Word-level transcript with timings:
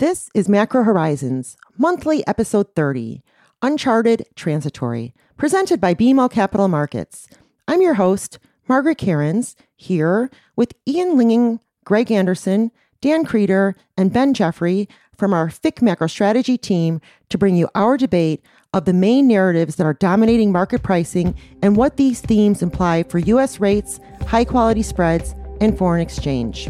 This 0.00 0.28
is 0.34 0.48
Macro 0.48 0.82
Horizons, 0.82 1.56
monthly 1.78 2.26
episode 2.26 2.74
30, 2.74 3.22
Uncharted 3.62 4.26
Transitory, 4.34 5.14
presented 5.36 5.80
by 5.80 5.94
BMO 5.94 6.28
Capital 6.28 6.66
Markets. 6.66 7.28
I'm 7.68 7.80
your 7.80 7.94
host, 7.94 8.40
Margaret 8.66 8.98
Kerins, 8.98 9.54
here 9.76 10.32
with 10.56 10.74
Ian 10.88 11.10
Lyngen, 11.12 11.60
Greg 11.84 12.10
Anderson, 12.10 12.72
Dan 13.02 13.24
Krieter, 13.24 13.74
and 13.96 14.12
Ben 14.12 14.34
Jeffery 14.34 14.88
from 15.16 15.32
our 15.32 15.48
FIC 15.48 15.80
Macro 15.80 16.08
Strategy 16.08 16.58
team 16.58 17.00
to 17.28 17.38
bring 17.38 17.54
you 17.54 17.68
our 17.76 17.96
debate 17.96 18.42
of 18.72 18.86
the 18.86 18.92
main 18.92 19.28
narratives 19.28 19.76
that 19.76 19.86
are 19.86 19.94
dominating 19.94 20.50
market 20.50 20.82
pricing 20.82 21.36
and 21.62 21.76
what 21.76 21.98
these 21.98 22.20
themes 22.20 22.62
imply 22.62 23.04
for 23.04 23.20
U.S. 23.20 23.60
rates, 23.60 24.00
high 24.26 24.44
quality 24.44 24.82
spreads, 24.82 25.36
and 25.60 25.78
foreign 25.78 26.00
exchange. 26.00 26.68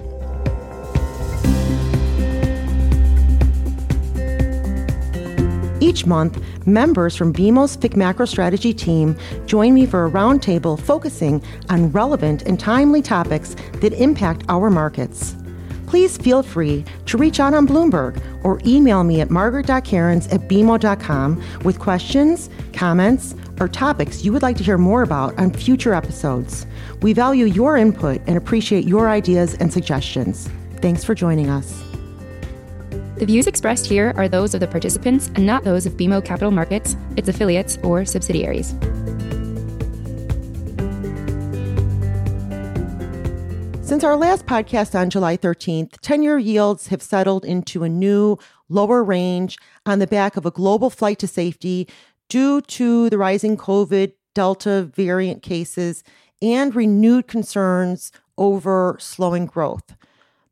Each 5.84 6.06
month, 6.06 6.42
members 6.66 7.14
from 7.14 7.30
BMO's 7.30 7.76
FIC 7.76 7.94
Macro 7.94 8.24
Strategy 8.24 8.72
team 8.72 9.14
join 9.44 9.74
me 9.74 9.84
for 9.84 10.06
a 10.06 10.10
roundtable 10.10 10.80
focusing 10.80 11.42
on 11.68 11.92
relevant 11.92 12.40
and 12.44 12.58
timely 12.58 13.02
topics 13.02 13.54
that 13.82 13.92
impact 13.92 14.46
our 14.48 14.70
markets. 14.70 15.36
Please 15.86 16.16
feel 16.16 16.42
free 16.42 16.86
to 17.04 17.18
reach 17.18 17.38
out 17.38 17.52
on 17.52 17.66
Bloomberg 17.66 18.18
or 18.44 18.62
email 18.64 19.04
me 19.04 19.20
at 19.20 19.28
margaret.kerins 19.28 20.32
at 20.32 20.48
bmo.com 20.48 21.42
with 21.64 21.78
questions, 21.78 22.48
comments, 22.72 23.34
or 23.60 23.68
topics 23.68 24.24
you 24.24 24.32
would 24.32 24.40
like 24.40 24.56
to 24.56 24.64
hear 24.64 24.78
more 24.78 25.02
about 25.02 25.38
on 25.38 25.52
future 25.52 25.92
episodes. 25.92 26.66
We 27.02 27.12
value 27.12 27.44
your 27.44 27.76
input 27.76 28.22
and 28.26 28.38
appreciate 28.38 28.86
your 28.86 29.10
ideas 29.10 29.52
and 29.56 29.70
suggestions. 29.70 30.48
Thanks 30.80 31.04
for 31.04 31.14
joining 31.14 31.50
us. 31.50 31.84
The 33.16 33.26
views 33.26 33.46
expressed 33.46 33.86
here 33.86 34.12
are 34.16 34.26
those 34.26 34.54
of 34.54 34.60
the 34.60 34.66
participants 34.66 35.30
and 35.36 35.46
not 35.46 35.62
those 35.62 35.86
of 35.86 35.92
BMO 35.92 36.24
Capital 36.24 36.50
Markets, 36.50 36.96
its 37.16 37.28
affiliates, 37.28 37.78
or 37.84 38.04
subsidiaries. 38.04 38.70
Since 43.86 44.02
our 44.02 44.16
last 44.16 44.46
podcast 44.46 44.98
on 44.98 45.10
July 45.10 45.36
13th, 45.36 45.94
10 46.02 46.24
year 46.24 46.38
yields 46.38 46.88
have 46.88 47.00
settled 47.00 47.44
into 47.44 47.84
a 47.84 47.88
new 47.88 48.36
lower 48.68 49.04
range 49.04 49.58
on 49.86 50.00
the 50.00 50.08
back 50.08 50.36
of 50.36 50.44
a 50.44 50.50
global 50.50 50.90
flight 50.90 51.20
to 51.20 51.28
safety 51.28 51.86
due 52.28 52.60
to 52.62 53.08
the 53.10 53.18
rising 53.18 53.56
COVID 53.56 54.12
Delta 54.34 54.90
variant 54.92 55.40
cases 55.44 56.02
and 56.42 56.74
renewed 56.74 57.28
concerns 57.28 58.10
over 58.36 58.96
slowing 58.98 59.46
growth. 59.46 59.94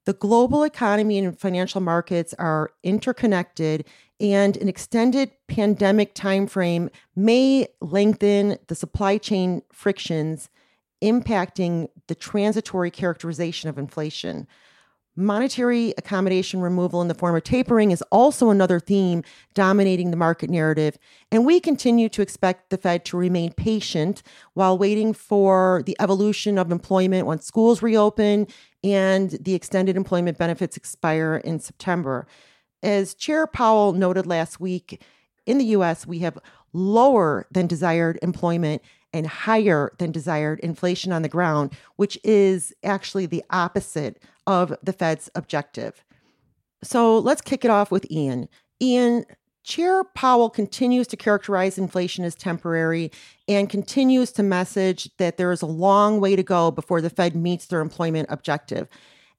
The 0.05 0.14
global 0.14 0.64
economy 0.64 1.19
and 1.19 1.39
financial 1.39 1.81
markets 1.81 2.34
are 2.39 2.72
interconnected, 2.83 3.84
and 4.19 4.56
an 4.56 4.69
extended 4.69 5.31
pandemic 5.47 6.14
timeframe 6.14 6.91
may 7.14 7.69
lengthen 7.81 8.59
the 8.67 8.75
supply 8.75 9.19
chain 9.19 9.62
frictions 9.72 10.48
impacting 11.03 11.89
the 12.06 12.14
transitory 12.14 12.91
characterization 12.91 13.69
of 13.69 13.78
inflation. 13.78 14.47
Monetary 15.14 15.92
accommodation 15.98 16.62
removal 16.62 17.03
in 17.03 17.09
the 17.09 17.14
form 17.14 17.37
of 17.37 17.44
tapering 17.44 17.91
is 17.91 18.03
also 18.11 18.48
another 18.48 18.81
theme 18.81 19.22
dominating 19.53 20.11
the 20.11 20.16
market 20.16 20.48
narrative. 20.48 20.97
And 21.31 21.44
we 21.44 21.61
continue 21.61 22.09
to 22.09 22.22
expect 22.22 22.70
the 22.70 22.78
Fed 22.78 23.05
to 23.06 23.19
remain 23.19 23.53
patient 23.53 24.22
while 24.55 24.78
waiting 24.78 25.12
for 25.12 25.83
the 25.84 25.97
evolution 26.00 26.56
of 26.56 26.72
employment 26.72 27.27
once 27.27 27.44
schools 27.44 27.83
reopen 27.83 28.47
and 28.84 29.30
the 29.30 29.55
extended 29.55 29.97
employment 29.97 30.38
benefits 30.38 30.77
expire 30.77 31.36
in 31.44 31.61
September. 31.61 32.27
As 32.83 33.14
Chair 33.14 33.47
Powell 33.47 33.92
noted 33.92 34.27
last 34.27 34.61
week, 34.61 35.02
in 35.47 35.58
the 35.58 35.64
US, 35.66 36.06
we 36.06 36.20
have 36.20 36.38
lower 36.72 37.47
than 37.50 37.66
desired 37.66 38.19
employment 38.22 38.83
and 39.12 39.27
higher 39.27 39.92
than 39.98 40.10
desired 40.10 40.58
inflation 40.60 41.12
on 41.12 41.22
the 41.22 41.28
ground, 41.28 41.72
which 41.97 42.19
is 42.25 42.72
actually 42.82 43.26
the 43.26 43.44
opposite 43.50 44.22
of 44.47 44.75
the 44.82 44.92
Fed's 44.92 45.31
objective. 45.34 46.04
So 46.82 47.19
let's 47.19 47.42
kick 47.42 47.65
it 47.65 47.71
off 47.71 47.91
with 47.91 48.10
Ian. 48.10 48.48
Ian, 48.81 49.25
Chair 49.65 50.03
Powell 50.03 50.50
continues 50.50 51.06
to 51.09 51.17
characterize 51.17 51.78
inflation 51.78 52.25
as 52.25 52.34
temporary 52.34 53.12
and 53.47 53.71
continues 53.71 54.33
to 54.33 54.43
message 54.43 55.09
that 55.19 55.37
there 55.37 55.53
is 55.53 55.62
a 55.62 55.67
long 55.67 56.21
way 56.21 56.34
to 56.34 56.43
go 56.43 56.71
before 56.71 57.00
the 57.00 57.11
Fed 57.11 57.37
meets 57.37 57.67
their 57.67 57.81
employment 57.81 58.27
objective. 58.31 58.89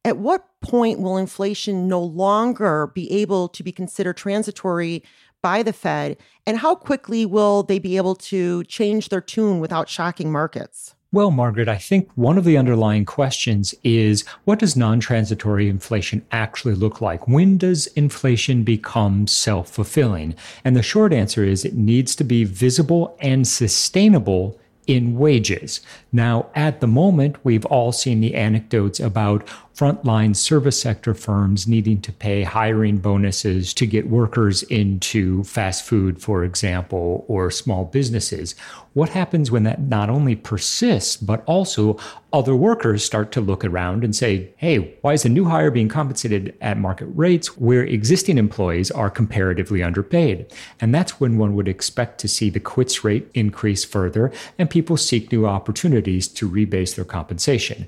At 0.05 0.17
what 0.17 0.45
point 0.61 0.99
will 0.99 1.17
inflation 1.17 1.87
no 1.87 2.01
longer 2.01 2.87
be 2.87 3.11
able 3.11 3.49
to 3.49 3.63
be 3.63 3.71
considered 3.71 4.17
transitory 4.17 5.03
by 5.41 5.61
the 5.61 5.73
Fed? 5.73 6.17
And 6.47 6.57
how 6.57 6.75
quickly 6.75 7.25
will 7.25 7.63
they 7.63 7.79
be 7.79 7.97
able 7.97 8.15
to 8.15 8.63
change 8.65 9.09
their 9.09 9.21
tune 9.21 9.59
without 9.59 9.89
shocking 9.89 10.31
markets? 10.31 10.95
Well, 11.13 11.29
Margaret, 11.29 11.69
I 11.69 11.77
think 11.77 12.09
one 12.15 12.39
of 12.39 12.43
the 12.43 12.57
underlying 12.57 13.05
questions 13.05 13.75
is 13.83 14.25
what 14.45 14.57
does 14.57 14.75
non 14.75 14.99
transitory 14.99 15.69
inflation 15.69 16.25
actually 16.31 16.73
look 16.73 17.01
like? 17.01 17.27
When 17.27 17.55
does 17.55 17.85
inflation 17.85 18.63
become 18.63 19.27
self 19.27 19.69
fulfilling? 19.69 20.33
And 20.65 20.75
the 20.75 20.81
short 20.81 21.13
answer 21.13 21.43
is 21.43 21.65
it 21.65 21.75
needs 21.75 22.15
to 22.15 22.23
be 22.23 22.45
visible 22.45 23.15
and 23.21 23.47
sustainable 23.47 24.59
in 24.87 25.15
wages. 25.15 25.81
Now, 26.11 26.47
at 26.55 26.81
the 26.81 26.87
moment, 26.87 27.37
we've 27.45 27.65
all 27.67 27.91
seen 27.91 28.19
the 28.19 28.33
anecdotes 28.33 28.99
about 28.99 29.47
frontline 29.75 30.35
service 30.35 30.79
sector 30.79 31.13
firms 31.15 31.67
needing 31.67 31.99
to 31.99 32.11
pay 32.11 32.43
hiring 32.43 32.97
bonuses 32.97 33.73
to 33.73 33.87
get 33.87 34.07
workers 34.07 34.61
into 34.63 35.43
fast 35.43 35.83
food, 35.83 36.21
for 36.21 36.43
example, 36.43 37.25
or 37.27 37.49
small 37.49 37.85
businesses. 37.85 38.53
What 38.93 39.09
happens 39.09 39.49
when 39.49 39.63
that 39.63 39.81
not 39.81 40.11
only 40.11 40.35
persists, 40.35 41.17
but 41.17 41.43
also 41.47 41.97
other 42.31 42.55
workers 42.55 43.03
start 43.03 43.31
to 43.31 43.41
look 43.41 43.65
around 43.65 44.03
and 44.03 44.15
say, 44.15 44.53
hey, 44.57 44.95
why 45.01 45.13
is 45.13 45.25
a 45.25 45.29
new 45.29 45.45
hire 45.45 45.71
being 45.71 45.89
compensated 45.89 46.55
at 46.61 46.77
market 46.77 47.07
rates 47.07 47.57
where 47.57 47.83
existing 47.83 48.37
employees 48.37 48.91
are 48.91 49.09
comparatively 49.09 49.81
underpaid? 49.81 50.45
And 50.79 50.93
that's 50.93 51.19
when 51.19 51.39
one 51.39 51.55
would 51.55 51.67
expect 51.67 52.19
to 52.19 52.27
see 52.27 52.51
the 52.51 52.59
quits 52.59 53.03
rate 53.03 53.27
increase 53.33 53.83
further 53.83 54.31
and 54.59 54.69
people 54.69 54.97
seek 54.97 55.31
new 55.31 55.47
opportunities 55.47 56.27
to 56.27 56.47
rebase 56.49 56.95
their 56.95 57.05
compensation. 57.05 57.87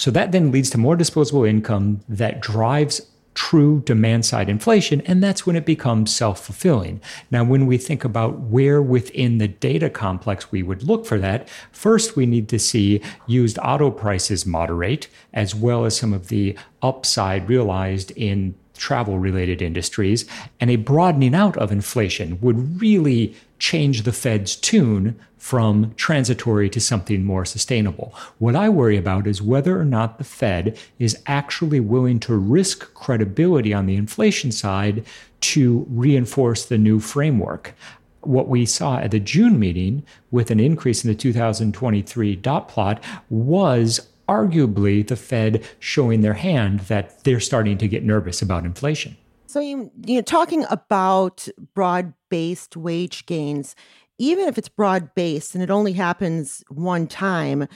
So 0.00 0.10
that 0.12 0.32
then 0.32 0.50
leads 0.50 0.70
to 0.70 0.78
more 0.78 0.96
disposable 0.96 1.44
income 1.44 2.00
that 2.08 2.40
drives 2.40 3.02
true 3.34 3.82
demand 3.84 4.24
side 4.24 4.48
inflation, 4.48 5.02
and 5.02 5.22
that's 5.22 5.46
when 5.46 5.56
it 5.56 5.66
becomes 5.66 6.10
self 6.10 6.42
fulfilling. 6.42 7.02
Now, 7.30 7.44
when 7.44 7.66
we 7.66 7.76
think 7.76 8.02
about 8.02 8.40
where 8.40 8.80
within 8.80 9.36
the 9.36 9.48
data 9.48 9.90
complex 9.90 10.50
we 10.50 10.62
would 10.62 10.84
look 10.84 11.04
for 11.04 11.18
that, 11.18 11.50
first 11.70 12.16
we 12.16 12.24
need 12.24 12.48
to 12.48 12.58
see 12.58 13.02
used 13.26 13.58
auto 13.62 13.90
prices 13.90 14.46
moderate, 14.46 15.08
as 15.34 15.54
well 15.54 15.84
as 15.84 15.98
some 15.98 16.14
of 16.14 16.28
the 16.28 16.56
upside 16.80 17.46
realized 17.46 18.10
in 18.12 18.54
travel 18.80 19.18
related 19.18 19.62
industries, 19.62 20.24
and 20.58 20.70
a 20.70 20.76
broadening 20.76 21.34
out 21.34 21.56
of 21.58 21.70
inflation 21.70 22.40
would 22.40 22.80
really 22.80 23.36
change 23.58 24.02
the 24.02 24.12
Fed's 24.12 24.56
tune 24.56 25.20
from 25.36 25.94
transitory 25.96 26.68
to 26.70 26.80
something 26.80 27.24
more 27.24 27.44
sustainable. 27.44 28.14
What 28.38 28.56
I 28.56 28.68
worry 28.68 28.96
about 28.96 29.26
is 29.26 29.42
whether 29.42 29.78
or 29.78 29.84
not 29.84 30.18
the 30.18 30.24
Fed 30.24 30.78
is 30.98 31.22
actually 31.26 31.80
willing 31.80 32.18
to 32.20 32.34
risk 32.34 32.92
credibility 32.94 33.72
on 33.72 33.86
the 33.86 33.96
inflation 33.96 34.50
side 34.50 35.04
to 35.40 35.86
reinforce 35.90 36.64
the 36.64 36.78
new 36.78 37.00
framework. 37.00 37.74
What 38.22 38.48
we 38.48 38.66
saw 38.66 38.98
at 38.98 39.12
the 39.12 39.20
June 39.20 39.58
meeting 39.58 40.04
with 40.30 40.50
an 40.50 40.60
increase 40.60 41.04
in 41.04 41.08
the 41.08 41.14
2023 41.14 42.36
dot 42.36 42.68
plot 42.68 43.02
was 43.30 44.09
arguably 44.30 45.04
the 45.06 45.16
Fed 45.16 45.64
showing 45.80 46.20
their 46.20 46.34
hand 46.34 46.80
that 46.80 47.24
they're 47.24 47.40
starting 47.40 47.76
to 47.78 47.88
get 47.88 48.04
nervous 48.04 48.40
about 48.40 48.64
inflation. 48.64 49.16
So 49.46 49.58
you 49.58 49.90
you 50.06 50.16
know 50.16 50.22
talking 50.22 50.64
about 50.70 51.48
broad-based 51.74 52.76
wage 52.76 53.26
gains, 53.26 53.74
even 54.18 54.46
if 54.46 54.56
it's 54.56 54.68
broad-based 54.68 55.54
and 55.54 55.64
it 55.64 55.70
only 55.70 55.94
happens 55.94 56.62
one 56.68 57.08
time, 57.08 57.66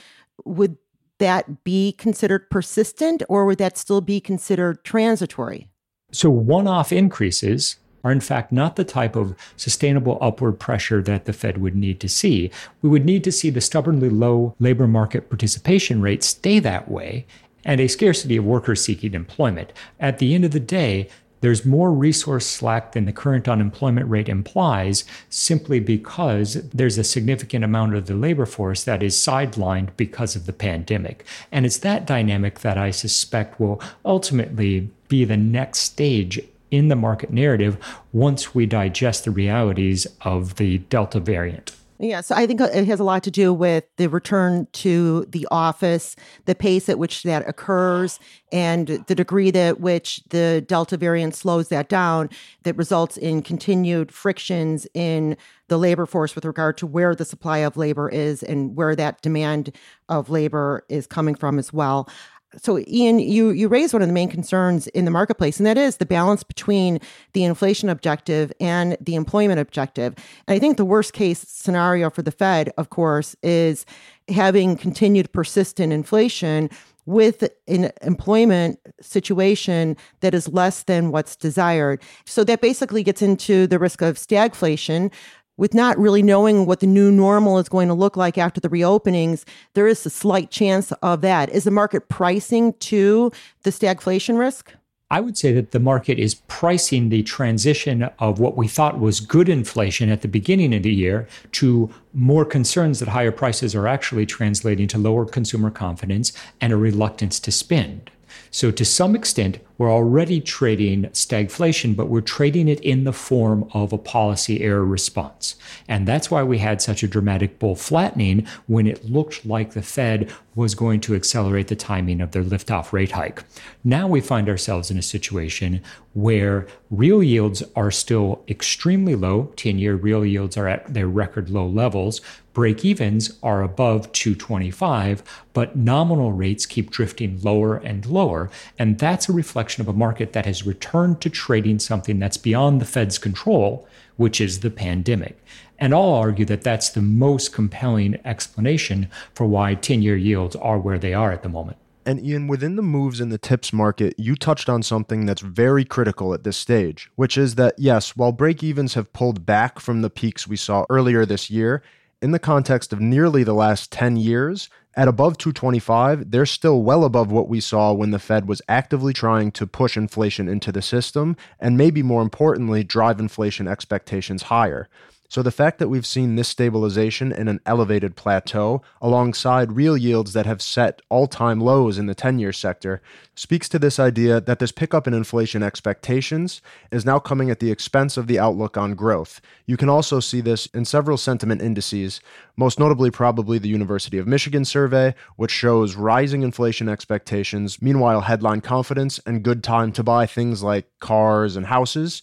would 0.45 0.77
that 1.19 1.63
be 1.65 1.91
considered 1.93 2.49
persistent 2.49 3.23
or 3.27 3.45
would 3.45 3.57
that 3.57 3.77
still 3.77 4.01
be 4.01 4.21
considered 4.21 4.83
transitory? 4.85 5.67
So 6.11 6.29
one-off 6.29 6.93
increases 6.93 7.77
are 8.05 8.11
in 8.11 8.21
fact 8.21 8.51
not 8.51 8.75
the 8.75 8.85
type 8.85 9.15
of 9.15 9.35
sustainable 9.57 10.19
upward 10.21 10.59
pressure 10.59 11.01
that 11.01 11.25
the 11.25 11.33
Fed 11.33 11.57
would 11.57 11.75
need 11.75 11.99
to 11.99 12.07
see. 12.07 12.51
We 12.81 12.89
would 12.89 13.03
need 13.03 13.23
to 13.25 13.31
see 13.31 13.49
the 13.49 13.59
stubbornly 13.59 14.09
low 14.09 14.55
labor 14.59 14.87
market 14.87 15.27
participation 15.27 16.01
rate 16.01 16.23
stay 16.23 16.59
that 16.59 16.89
way 16.89 17.25
and 17.65 17.81
a 17.81 17.87
scarcity 17.87 18.37
of 18.37 18.45
workers 18.45 18.85
seeking 18.85 19.15
employment. 19.15 19.73
At 19.99 20.19
the 20.19 20.35
end 20.35 20.45
of 20.45 20.51
the 20.51 20.59
day, 20.59 21.09
there's 21.41 21.65
more 21.65 21.91
resource 21.91 22.45
slack 22.45 22.93
than 22.93 23.05
the 23.05 23.11
current 23.11 23.47
unemployment 23.47 24.09
rate 24.09 24.29
implies 24.29 25.03
simply 25.29 25.79
because 25.79 26.55
there's 26.69 26.97
a 26.97 27.03
significant 27.03 27.65
amount 27.65 27.95
of 27.95 28.05
the 28.05 28.15
labor 28.15 28.45
force 28.45 28.83
that 28.83 29.03
is 29.03 29.15
sidelined 29.15 29.89
because 29.97 30.35
of 30.35 30.45
the 30.45 30.53
pandemic. 30.53 31.25
And 31.51 31.65
it's 31.65 31.79
that 31.79 32.05
dynamic 32.05 32.59
that 32.59 32.77
I 32.77 32.91
suspect 32.91 33.59
will 33.59 33.81
ultimately 34.05 34.89
be 35.07 35.25
the 35.25 35.37
next 35.37 35.79
stage 35.79 36.39
in 36.71 36.87
the 36.87 36.95
market 36.95 37.31
narrative 37.31 37.77
once 38.13 38.53
we 38.55 38.65
digest 38.65 39.25
the 39.25 39.31
realities 39.31 40.07
of 40.21 40.55
the 40.55 40.79
Delta 40.79 41.19
variant. 41.19 41.75
Yeah, 41.97 42.19
so 42.19 42.35
I 42.35 42.45
think 42.45 42.59
uh, 42.59 42.65
it 42.73 42.85
has 42.87 42.99
a 42.99 43.05
lot 43.05 43.23
to 43.23 43.31
do 43.31 43.53
with 43.53 43.85
the 43.95 44.07
return 44.07 44.67
to 44.73 45.25
the 45.29 45.47
office, 45.49 46.17
the 46.43 46.53
pace 46.53 46.89
at 46.89 46.99
which 46.99 47.23
that 47.23 47.47
occurs, 47.47 48.19
and 48.51 48.87
the 49.07 49.15
degree 49.15 49.49
that 49.51 49.79
which 49.79 50.21
the 50.29 50.63
Delta 50.67 50.97
variant 50.97 51.35
slows 51.35 51.69
that 51.69 51.87
down, 51.87 52.29
that 52.63 52.75
results 52.75 53.15
in 53.15 53.41
continued 53.41 54.11
frictions 54.11 54.85
in 54.93 55.37
the 55.69 55.77
labor 55.77 56.05
force 56.05 56.35
with 56.35 56.43
regard 56.43 56.77
to 56.79 56.85
where 56.85 57.15
the 57.15 57.25
supply 57.25 57.59
of 57.59 57.77
labor 57.77 58.09
is 58.09 58.43
and 58.43 58.75
where 58.75 58.95
that 58.95 59.21
demand 59.21 59.71
of 60.09 60.29
labor 60.29 60.83
is 60.89 61.07
coming 61.07 61.33
from 61.33 61.57
as 61.57 61.71
well 61.71 62.09
so 62.57 62.79
Ian, 62.87 63.19
you 63.19 63.49
you 63.49 63.67
raised 63.67 63.93
one 63.93 64.01
of 64.01 64.07
the 64.07 64.13
main 64.13 64.29
concerns 64.29 64.87
in 64.87 65.05
the 65.05 65.11
marketplace, 65.11 65.57
and 65.57 65.65
that 65.65 65.77
is 65.77 65.97
the 65.97 66.05
balance 66.05 66.43
between 66.43 66.99
the 67.33 67.43
inflation 67.43 67.89
objective 67.89 68.51
and 68.59 68.97
the 68.99 69.15
employment 69.15 69.59
objective. 69.59 70.15
And 70.47 70.55
I 70.55 70.59
think 70.59 70.77
the 70.77 70.85
worst 70.85 71.13
case 71.13 71.39
scenario 71.39 72.09
for 72.09 72.21
the 72.21 72.31
Fed, 72.31 72.71
of 72.77 72.89
course, 72.89 73.35
is 73.43 73.85
having 74.29 74.77
continued 74.77 75.31
persistent 75.31 75.93
inflation 75.93 76.69
with 77.05 77.47
an 77.67 77.91
employment 78.01 78.79
situation 78.99 79.95
that 80.21 80.33
is 80.33 80.47
less 80.49 80.83
than 80.83 81.11
what's 81.11 81.35
desired. 81.35 82.01
So 82.25 82.43
that 82.43 82.61
basically 82.61 83.03
gets 83.03 83.21
into 83.21 83.67
the 83.67 83.77
risk 83.77 84.01
of 84.01 84.15
stagflation, 84.15 85.11
with 85.57 85.73
not 85.73 85.97
really 85.97 86.21
knowing 86.21 86.65
what 86.65 86.79
the 86.79 86.87
new 86.87 87.11
normal 87.11 87.57
is 87.57 87.69
going 87.69 87.87
to 87.87 87.93
look 87.93 88.17
like 88.17 88.37
after 88.37 88.59
the 88.59 88.69
reopenings, 88.69 89.43
there 89.73 89.87
is 89.87 90.05
a 90.05 90.09
slight 90.09 90.51
chance 90.51 90.91
of 91.01 91.21
that. 91.21 91.49
Is 91.49 91.63
the 91.63 91.71
market 91.71 92.09
pricing 92.09 92.73
to 92.73 93.31
the 93.63 93.69
stagflation 93.69 94.37
risk? 94.37 94.73
I 95.11 95.19
would 95.19 95.37
say 95.37 95.53
that 95.53 95.69
the 95.69 95.79
market 95.79 96.17
is 96.17 96.35
pricing 96.47 97.09
the 97.09 97.21
transition 97.21 98.09
of 98.17 98.39
what 98.39 98.57
we 98.57 98.67
thought 98.67 98.99
was 98.99 99.19
good 99.19 99.47
inflation 99.47 100.09
at 100.09 100.21
the 100.21 100.27
beginning 100.27 100.73
of 100.73 100.81
the 100.81 100.93
year 100.93 101.27
to 101.53 101.91
more 102.13 102.43
concerns 102.43 102.99
that 102.99 103.09
higher 103.09 103.31
prices 103.31 103.75
are 103.75 103.87
actually 103.87 104.25
translating 104.25 104.87
to 104.87 104.97
lower 104.97 105.25
consumer 105.25 105.69
confidence 105.69 106.33
and 106.59 106.73
a 106.73 106.77
reluctance 106.77 107.39
to 107.41 107.51
spend. 107.51 108.09
So, 108.49 108.71
to 108.71 108.83
some 108.83 109.15
extent, 109.15 109.59
we're 109.77 109.91
already 109.91 110.39
trading 110.39 111.03
stagflation, 111.05 111.95
but 111.95 112.07
we're 112.07 112.21
trading 112.21 112.67
it 112.67 112.79
in 112.81 113.03
the 113.03 113.13
form 113.13 113.69
of 113.73 113.91
a 113.91 113.97
policy 113.97 114.61
error 114.61 114.85
response. 114.85 115.55
And 115.87 116.07
that's 116.07 116.31
why 116.31 116.43
we 116.43 116.59
had 116.59 116.81
such 116.81 117.03
a 117.03 117.07
dramatic 117.07 117.59
bull 117.59 117.75
flattening 117.75 118.47
when 118.67 118.87
it 118.87 119.05
looked 119.05 119.45
like 119.45 119.71
the 119.71 119.81
Fed 119.81 120.31
was 120.55 120.73
going 120.73 121.01
to 121.01 121.15
accelerate 121.15 121.67
the 121.67 121.75
timing 121.75 122.21
of 122.21 122.31
their 122.31 122.43
liftoff 122.43 122.93
rate 122.93 123.11
hike. 123.11 123.43
Now 123.83 124.07
we 124.07 124.21
find 124.21 124.47
ourselves 124.47 124.89
in 124.89 124.97
a 124.97 125.01
situation 125.01 125.81
where 126.13 126.65
real 126.89 127.21
yields 127.21 127.61
are 127.75 127.91
still 127.91 128.41
extremely 128.47 129.15
low. 129.15 129.51
10 129.57 129.77
year 129.77 129.95
real 129.95 130.25
yields 130.25 130.55
are 130.55 130.67
at 130.67 130.93
their 130.93 131.07
record 131.07 131.49
low 131.49 131.67
levels. 131.67 132.21
Break 132.53 132.85
evens 132.85 133.37
are 133.43 133.61
above 133.61 134.09
225, 134.13 135.43
but 135.51 135.75
nominal 135.75 136.31
rates 136.31 136.65
keep 136.65 136.89
drifting 136.89 137.41
lower 137.41 137.75
and 137.75 138.05
lower. 138.05 138.49
And 138.79 138.97
that's 138.97 139.27
a 139.27 139.33
reflection 139.33 139.64
reflection 139.65 139.81
of 139.81 139.87
a 139.87 139.97
market 139.97 140.33
that 140.33 140.45
has 140.45 140.63
returned 140.63 141.19
to 141.19 141.27
trading 141.27 141.79
something 141.79 142.19
that's 142.19 142.37
beyond 142.37 142.79
the 142.79 142.85
Fed's 142.85 143.17
control, 143.17 143.87
which 144.15 144.39
is 144.39 144.59
the 144.59 144.69
pandemic. 144.69 145.43
And 145.79 145.91
I'll 145.91 146.13
argue 146.13 146.45
that 146.45 146.61
that's 146.61 146.89
the 146.89 147.01
most 147.01 147.51
compelling 147.51 148.19
explanation 148.23 149.09
for 149.33 149.47
why 149.47 149.73
10 149.73 150.03
year 150.03 150.15
yields 150.15 150.55
are 150.57 150.77
where 150.77 150.99
they 150.99 151.15
are 151.15 151.31
at 151.31 151.41
the 151.41 151.49
moment. 151.49 151.77
And 152.05 152.23
Ian, 152.23 152.47
within 152.47 152.75
the 152.75 152.83
moves 152.83 153.19
in 153.19 153.29
the 153.29 153.39
TIPS 153.39 153.73
market, 153.73 154.13
you 154.19 154.35
touched 154.35 154.69
on 154.69 154.83
something 154.83 155.25
that's 155.25 155.41
very 155.41 155.83
critical 155.83 156.35
at 156.35 156.43
this 156.43 156.57
stage, 156.57 157.09
which 157.15 157.35
is 157.35 157.55
that 157.55 157.73
yes, 157.79 158.15
while 158.15 158.31
break 158.31 158.61
evens 158.61 158.93
have 158.93 159.11
pulled 159.13 159.47
back 159.47 159.79
from 159.79 160.03
the 160.03 160.11
peaks 160.11 160.47
we 160.47 160.57
saw 160.57 160.85
earlier 160.91 161.25
this 161.25 161.49
year, 161.49 161.81
in 162.25 162.31
the 162.31 162.39
context 162.39 162.91
of 162.91 162.99
nearly 162.99 163.43
the 163.43 163.53
last 163.53 163.91
10 163.91 164.17
years, 164.17 164.67
at 164.95 165.07
above 165.07 165.37
225, 165.37 166.31
they're 166.31 166.47
still 166.47 166.81
well 166.81 167.03
above 167.03 167.31
what 167.31 167.47
we 167.47 167.59
saw 167.59 167.93
when 167.93 168.09
the 168.09 168.17
Fed 168.17 168.47
was 168.47 168.63
actively 168.67 169.13
trying 169.13 169.51
to 169.51 169.67
push 169.67 169.95
inflation 169.95 170.49
into 170.49 170.71
the 170.71 170.81
system 170.81 171.37
and 171.59 171.77
maybe 171.77 172.01
more 172.01 172.23
importantly, 172.23 172.83
drive 172.83 173.19
inflation 173.19 173.67
expectations 173.67 174.41
higher. 174.41 174.89
So 175.27 175.41
the 175.41 175.51
fact 175.51 175.79
that 175.79 175.89
we've 175.89 176.05
seen 176.05 176.35
this 176.35 176.47
stabilization 176.47 177.31
in 177.31 177.47
an 177.47 177.59
elevated 177.65 178.15
plateau 178.15 178.83
alongside 179.01 179.71
real 179.71 179.97
yields 179.97 180.33
that 180.33 180.45
have 180.45 180.61
set 180.61 181.01
all-time 181.09 181.59
lows 181.59 181.97
in 181.97 182.05
the 182.05 182.15
10-year 182.15 182.53
sector 182.53 183.01
speaks 183.33 183.67
to 183.69 183.79
this 183.79 183.99
idea 183.99 184.39
that 184.39 184.59
this 184.59 184.71
pickup 184.71 185.07
in 185.07 185.13
inflation 185.13 185.63
expectations 185.63 186.61
is 186.91 187.05
now 187.05 187.17
coming 187.17 187.49
at 187.49 187.59
the 187.59 187.71
expense 187.71 188.17
of 188.17 188.27
the 188.27 188.37
outlook 188.37 188.77
on 188.77 188.93
growth. 188.93 189.41
You 189.65 189.77
can 189.77 189.89
also 189.89 190.19
see 190.19 190.41
this 190.41 190.67
in 190.67 190.85
several 190.85 191.17
sentiment 191.17 191.61
indices, 191.61 192.21
most 192.55 192.79
notably 192.79 193.09
probably 193.09 193.57
the 193.57 193.67
University 193.67 194.19
of 194.19 194.27
Michigan 194.27 194.63
survey, 194.63 195.15
which 195.37 195.51
shows 195.51 195.95
rising 195.95 196.43
inflation 196.43 196.87
expectations, 196.87 197.81
meanwhile 197.81 198.21
headline 198.21 198.61
confidence 198.61 199.19
and 199.25 199.43
good 199.43 199.63
time 199.63 199.91
to 199.93 200.03
buy 200.03 200.27
things 200.27 200.61
like 200.61 200.87
cars 200.99 201.55
and 201.55 201.65
houses 201.65 202.21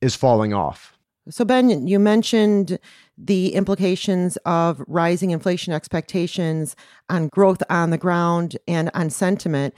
is 0.00 0.14
falling 0.14 0.54
off. 0.54 0.97
So, 1.30 1.44
Ben, 1.44 1.86
you 1.86 1.98
mentioned 1.98 2.78
the 3.18 3.54
implications 3.54 4.36
of 4.46 4.82
rising 4.86 5.30
inflation 5.30 5.72
expectations 5.72 6.74
on 7.10 7.28
growth 7.28 7.62
on 7.68 7.90
the 7.90 7.98
ground 7.98 8.56
and 8.66 8.90
on 8.94 9.10
sentiment. 9.10 9.74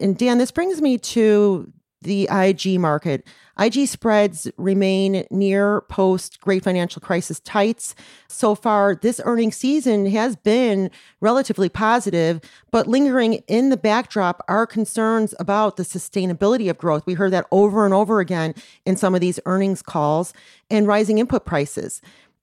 And 0.00 0.16
Dan, 0.16 0.38
this 0.38 0.50
brings 0.50 0.80
me 0.80 0.96
to 0.98 1.70
the 2.04 2.28
IG 2.30 2.80
market. 2.80 3.26
IG 3.58 3.86
spreads 3.86 4.50
remain 4.56 5.26
near 5.30 5.82
post 5.82 6.40
great 6.40 6.64
financial 6.64 7.00
crisis 7.00 7.40
tights. 7.40 7.94
So 8.28 8.54
far, 8.54 8.94
this 8.94 9.20
earnings 9.24 9.56
season 9.56 10.06
has 10.06 10.36
been 10.36 10.90
relatively 11.20 11.68
positive, 11.68 12.40
but 12.70 12.86
lingering 12.86 13.34
in 13.46 13.70
the 13.70 13.76
backdrop 13.76 14.44
are 14.48 14.66
concerns 14.66 15.34
about 15.38 15.76
the 15.76 15.84
sustainability 15.84 16.70
of 16.70 16.78
growth. 16.78 17.06
We 17.06 17.14
heard 17.14 17.32
that 17.32 17.46
over 17.50 17.84
and 17.84 17.94
over 17.94 18.20
again 18.20 18.54
in 18.84 18.96
some 18.96 19.14
of 19.14 19.20
these 19.20 19.38
earnings 19.46 19.82
calls 19.82 20.32
and 20.70 20.86
rising 20.86 21.18
input 21.18 21.44
prices. 21.44 22.00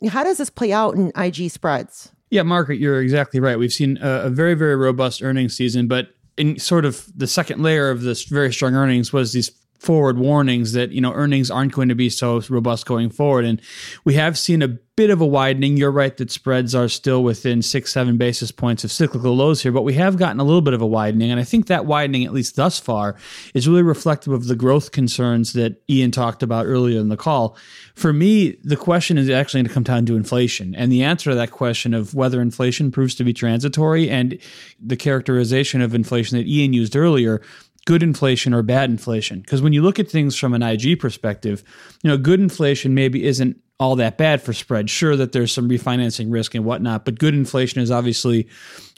How 0.08 0.24
does 0.24 0.38
this 0.38 0.50
play 0.50 0.72
out 0.72 0.96
in 0.96 1.12
IG 1.16 1.52
spreads? 1.52 2.12
Yeah, 2.30 2.44
Margaret, 2.44 2.80
you're 2.80 3.02
exactly 3.02 3.42
right. 3.42 3.60
We've 3.60 3.74
seen 3.74 4.00
a, 4.02 4.30
very, 4.30 4.54
very 4.54 4.78
robust 4.78 5.22
earnings 5.22 5.56
season, 5.56 5.88
but 5.88 6.16
in 6.38 6.58
sort 6.60 6.86
of 6.86 7.06
the 7.16 7.28
second 7.28 7.62
layer 7.62 7.90
of 7.90 8.02
this 8.02 8.24
very 8.24 8.54
strong 8.54 8.76
earnings 8.76 9.12
was 9.12 9.34
these 9.34 9.52
forward 9.82 10.20
warnings 10.20 10.74
that 10.74 10.92
you 10.92 11.02
know 11.02 11.12
earnings 11.14 11.50
aren't 11.50 11.74
going 11.74 11.90
to 11.90 11.96
be 11.96 12.08
so 12.08 12.40
robust 12.50 12.86
going 12.86 13.10
forward. 13.10 13.46
And 13.46 13.60
we 14.06 14.14
have 14.14 14.38
seen 14.38 14.62
a 14.62 14.68
bit 14.68 15.10
of 15.10 15.22
a 15.22 15.26
widening. 15.26 15.76
You're 15.76 15.92
right 15.92 16.16
that 16.18 16.30
spreads 16.30 16.76
are 16.76 16.88
still 16.88 17.24
within 17.24 17.64
6 17.64 17.92
7 17.92 18.16
basis 18.16 18.52
points 18.52 18.84
of 18.84 18.92
cyclical 18.92 19.36
lows 19.36 19.64
here 19.64 19.72
but 19.72 19.82
we 19.82 19.96
have 19.96 20.18
gotten 20.18 20.40
a 20.40 20.44
little 20.44 20.62
bit 20.62 20.76
of 20.76 20.82
a 20.82 20.86
widening. 20.86 21.32
And 21.32 21.40
i 21.40 21.44
think 21.44 21.66
that 21.66 21.88
widening 21.88 22.26
at 22.26 22.32
least 22.32 22.56
thus 22.56 22.80
far 22.80 23.16
is 23.56 23.68
really 23.68 23.82
reflective 23.82 24.34
of 24.34 24.46
the 24.46 24.56
growth 24.56 24.92
concerns 24.92 25.54
that 25.54 25.82
Ian 25.90 26.12
talked 26.12 26.44
about 26.44 26.68
earlier 26.68 27.00
in 27.00 27.10
the 27.10 27.18
call. 27.18 27.58
For 27.96 28.14
me 28.14 28.58
the 28.64 28.78
question 28.78 29.18
is 29.18 29.32
actually 29.32 29.62
going 29.62 29.70
to 29.70 29.74
come 29.74 29.84
down 29.84 30.06
to 30.06 30.16
inflation. 30.16 30.76
And 30.76 30.92
the 30.92 31.02
answer 31.02 31.32
to 31.32 31.36
that 31.36 31.50
question 31.50 31.96
of 31.96 32.14
whether 32.14 32.40
inflation 32.40 32.92
proves 32.92 33.16
to 33.16 33.24
be 33.24 33.34
transitory 33.34 34.12
and 34.12 34.38
the 34.80 34.96
characterization 34.96 35.82
of 35.82 35.96
inflation 35.96 36.38
that 36.38 36.46
Ian 36.46 36.74
used 36.74 36.96
earlier 36.96 37.42
good 37.86 38.04
inflation 38.04 38.54
or 38.54 38.62
bad 38.62 38.90
inflation. 38.90 39.42
Because 39.42 39.62
when 39.62 39.74
you 39.74 39.82
look 39.82 40.00
at 40.00 40.10
things 40.10 40.36
from 40.36 40.54
an 40.54 40.64
IG 40.64 41.00
perspective, 41.00 41.64
you 42.04 42.10
know, 42.10 42.18
good 42.18 42.40
inflation 42.40 42.94
maybe 42.94 43.26
isn't 43.26 43.58
all 43.80 43.96
that 43.96 44.16
bad 44.16 44.42
for 44.42 44.54
spread. 44.54 44.90
Sure 44.90 45.16
that 45.16 45.32
there's 45.32 45.52
some 45.52 45.68
refinancing 45.68 46.32
risk 46.32 46.54
and 46.54 46.64
whatnot, 46.64 47.04
but 47.04 47.18
good 47.18 47.34
inflation 47.34 47.82
is 47.82 47.90
obviously 47.90 48.48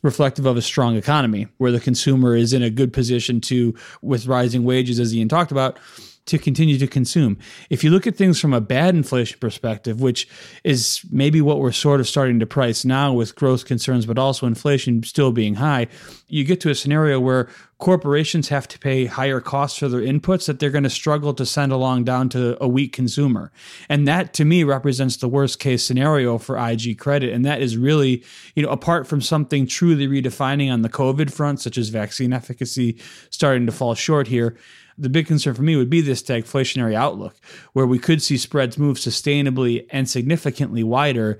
reflective 0.04 0.46
of 0.46 0.58
a 0.58 0.62
strong 0.62 0.98
economy 0.98 1.48
where 1.58 1.72
the 1.72 1.80
consumer 1.80 2.36
is 2.36 2.52
in 2.52 2.62
a 2.62 2.70
good 2.70 2.92
position 2.92 3.40
to, 3.40 3.74
with 4.02 4.28
rising 4.28 4.66
wages, 4.66 5.00
as 5.00 5.16
Ian 5.16 5.30
talked 5.30 5.54
about, 5.54 5.80
to 6.26 6.38
continue 6.38 6.78
to 6.78 6.88
consume. 6.88 7.38
If 7.70 7.84
you 7.84 7.90
look 7.90 8.08
at 8.08 8.16
things 8.16 8.40
from 8.40 8.54
a 8.54 8.62
bad 8.62 8.96
inflation 8.96 9.40
perspective, 9.40 10.02
which 10.02 10.28
is 10.64 11.02
maybe 11.12 11.42
what 11.42 11.60
we're 11.60 11.72
sort 11.72 12.00
of 12.00 12.08
starting 12.08 12.40
to 12.40 12.46
price 12.46 12.86
now 12.86 13.12
with 13.12 13.36
growth 13.36 13.66
concerns, 13.66 14.06
but 14.06 14.18
also 14.18 14.48
inflation 14.48 15.04
still 15.04 15.32
being 15.32 15.56
high, 15.56 15.88
you 16.28 16.44
get 16.44 16.62
to 16.62 16.70
a 16.70 16.76
scenario 16.76 17.20
where 17.20 17.50
corporations 17.78 18.48
have 18.48 18.66
to 18.66 18.80
pay 18.80 19.06
higher 19.06 19.42
costs 19.42 19.80
for 19.80 19.90
their 19.90 20.00
inputs 20.00 20.48
that 20.48 20.60
they're 20.60 20.70
going 20.70 20.86
to 20.86 20.90
struggle 20.90 21.34
to 21.34 21.46
send 21.46 21.74
along 21.74 22.06
down 22.06 22.30
to 22.30 22.58
a 22.64 22.68
weak 22.68 22.94
consumer. 22.94 23.52
And 23.90 24.08
that 24.08 24.34
to 24.36 24.46
me 24.46 24.64
represents 24.64 25.18
the 25.18 25.28
worst 25.28 25.60
case 25.60 25.84
scenario 25.84 26.38
for 26.38 26.58
IG 26.58 26.98
credit. 26.98 27.34
And 27.34 27.44
that 27.44 27.62
is 27.62 27.76
really, 27.76 28.24
you 28.56 28.64
know, 28.64 28.70
apart 28.70 29.06
from 29.06 29.20
something 29.20 29.68
truly 29.68 30.08
redefining 30.08 30.72
on 30.72 30.82
the 30.82 30.90
COVID 30.90 31.30
front, 31.30 31.60
such 31.60 31.78
as 31.78 31.90
vaccine 31.90 32.32
efficacy 32.32 32.98
starting 33.30 33.66
to 33.66 33.74
fall 33.74 33.94
short 33.94 34.28
here 34.28 34.56
the 34.98 35.10
big 35.10 35.28
concern 35.28 35.54
for 35.54 35.62
me 35.62 35.76
would 35.76 35.90
be 35.90 36.02
this 36.02 36.22
stagflationary 36.22 36.94
outlook, 36.94 37.36
where 37.74 37.88
we 37.88 38.00
could 38.00 38.22
see 38.22 38.38
spreads 38.38 38.78
move 38.78 38.98
sustainably 38.98 39.86
and 39.90 40.10
significantly 40.10 40.84
wider 40.84 41.40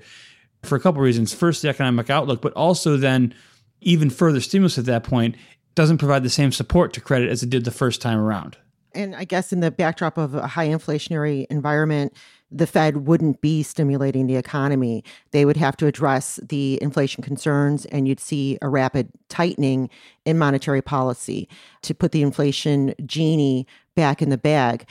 for 0.62 0.76
a 0.76 0.80
couple 0.80 1.00
of 1.00 1.04
reasons. 1.04 1.32
First, 1.32 1.62
the 1.62 1.68
economic 1.68 2.10
outlook, 2.10 2.40
but 2.40 2.52
also 2.54 2.96
then 2.96 3.34
even 3.80 4.10
further 4.10 4.40
stimulus 4.40 4.78
at 4.78 4.86
that 4.86 5.04
point 5.04 5.36
doesn't 5.74 5.98
provide 5.98 6.22
the 6.22 6.30
same 6.30 6.52
support 6.52 6.92
to 6.92 7.00
credit 7.00 7.28
as 7.28 7.42
it 7.42 7.50
did 7.50 7.64
the 7.64 7.70
first 7.70 8.00
time 8.00 8.18
around. 8.18 8.56
And 8.94 9.14
I 9.14 9.24
guess 9.24 9.52
in 9.52 9.60
the 9.60 9.70
backdrop 9.70 10.18
of 10.18 10.34
a 10.34 10.46
high 10.46 10.68
inflationary 10.68 11.46
environment, 11.50 12.14
the 12.50 12.66
Fed 12.66 13.06
wouldn't 13.06 13.40
be 13.40 13.62
stimulating 13.62 14.26
the 14.26 14.36
economy. 14.36 15.02
They 15.32 15.44
would 15.44 15.56
have 15.56 15.76
to 15.78 15.86
address 15.86 16.38
the 16.48 16.78
inflation 16.80 17.22
concerns, 17.22 17.84
and 17.86 18.06
you'd 18.06 18.20
see 18.20 18.58
a 18.62 18.68
rapid 18.68 19.10
tightening 19.28 19.90
in 20.24 20.38
monetary 20.38 20.82
policy 20.82 21.48
to 21.82 21.94
put 21.94 22.12
the 22.12 22.22
inflation 22.22 22.94
genie 23.04 23.66
back 23.96 24.22
in 24.22 24.30
the 24.30 24.38
bag. 24.38 24.88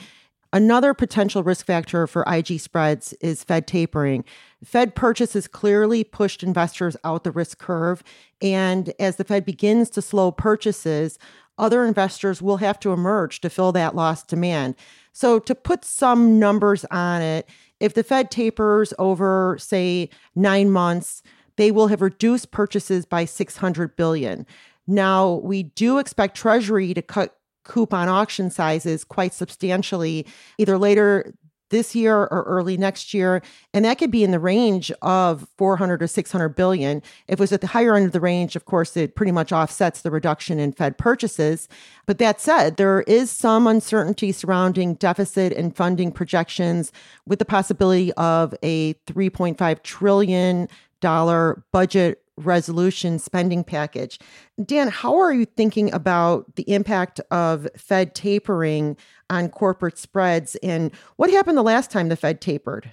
Another 0.52 0.94
potential 0.94 1.42
risk 1.42 1.66
factor 1.66 2.06
for 2.06 2.22
IG 2.28 2.60
spreads 2.60 3.12
is 3.14 3.42
Fed 3.42 3.66
tapering. 3.66 4.24
Fed 4.62 4.94
purchases 4.94 5.48
clearly 5.48 6.04
pushed 6.04 6.44
investors 6.44 6.96
out 7.02 7.24
the 7.24 7.32
risk 7.32 7.58
curve. 7.58 8.04
And 8.40 8.92
as 9.00 9.16
the 9.16 9.24
Fed 9.24 9.44
begins 9.44 9.90
to 9.90 10.00
slow 10.00 10.30
purchases, 10.30 11.18
other 11.58 11.84
investors 11.84 12.40
will 12.40 12.58
have 12.58 12.78
to 12.80 12.92
emerge 12.92 13.40
to 13.40 13.50
fill 13.50 13.72
that 13.72 13.96
lost 13.96 14.28
demand. 14.28 14.76
So, 15.14 15.38
to 15.38 15.54
put 15.54 15.84
some 15.84 16.40
numbers 16.40 16.84
on 16.90 17.22
it, 17.22 17.48
if 17.78 17.94
the 17.94 18.02
Fed 18.02 18.30
tapers 18.32 18.92
over, 18.98 19.56
say, 19.60 20.10
nine 20.34 20.70
months, 20.70 21.22
they 21.56 21.70
will 21.70 21.86
have 21.86 22.02
reduced 22.02 22.50
purchases 22.50 23.06
by 23.06 23.24
600 23.24 23.94
billion. 23.94 24.44
Now, 24.88 25.34
we 25.34 25.62
do 25.62 25.98
expect 25.98 26.36
Treasury 26.36 26.92
to 26.94 27.00
cut 27.00 27.36
coupon 27.62 28.08
auction 28.08 28.50
sizes 28.50 29.04
quite 29.04 29.32
substantially, 29.32 30.26
either 30.58 30.76
later 30.76 31.32
this 31.70 31.94
year 31.94 32.16
or 32.16 32.44
early 32.46 32.76
next 32.76 33.14
year 33.14 33.42
and 33.72 33.84
that 33.84 33.98
could 33.98 34.10
be 34.10 34.24
in 34.24 34.30
the 34.30 34.38
range 34.38 34.92
of 35.02 35.48
400 35.58 36.02
or 36.02 36.06
600 36.06 36.50
billion. 36.50 36.98
If 37.28 37.34
it 37.34 37.40
was 37.40 37.52
at 37.52 37.60
the 37.60 37.66
higher 37.66 37.94
end 37.94 38.06
of 38.06 38.12
the 38.12 38.20
range 38.20 38.56
of 38.56 38.64
course 38.64 38.96
it 38.96 39.14
pretty 39.14 39.32
much 39.32 39.52
offsets 39.52 40.02
the 40.02 40.10
reduction 40.10 40.58
in 40.58 40.72
fed 40.72 40.98
purchases. 40.98 41.68
But 42.06 42.18
that 42.18 42.40
said 42.40 42.76
there 42.76 43.02
is 43.02 43.30
some 43.30 43.66
uncertainty 43.66 44.32
surrounding 44.32 44.94
deficit 44.94 45.52
and 45.52 45.74
funding 45.74 46.12
projections 46.12 46.92
with 47.26 47.38
the 47.38 47.44
possibility 47.44 48.12
of 48.14 48.54
a 48.62 48.94
3.5 49.06 49.82
trillion 49.82 50.68
dollar 51.00 51.62
budget 51.70 52.23
resolution 52.36 53.18
spending 53.18 53.64
package. 53.64 54.18
Dan, 54.64 54.88
how 54.88 55.16
are 55.18 55.32
you 55.32 55.44
thinking 55.44 55.92
about 55.92 56.56
the 56.56 56.68
impact 56.70 57.20
of 57.30 57.68
Fed 57.76 58.14
tapering 58.14 58.96
on 59.30 59.48
corporate 59.48 59.98
spreads 59.98 60.56
and 60.56 60.92
what 61.16 61.30
happened 61.30 61.56
the 61.56 61.62
last 61.62 61.90
time 61.90 62.08
the 62.08 62.16
Fed 62.16 62.40
tapered? 62.40 62.90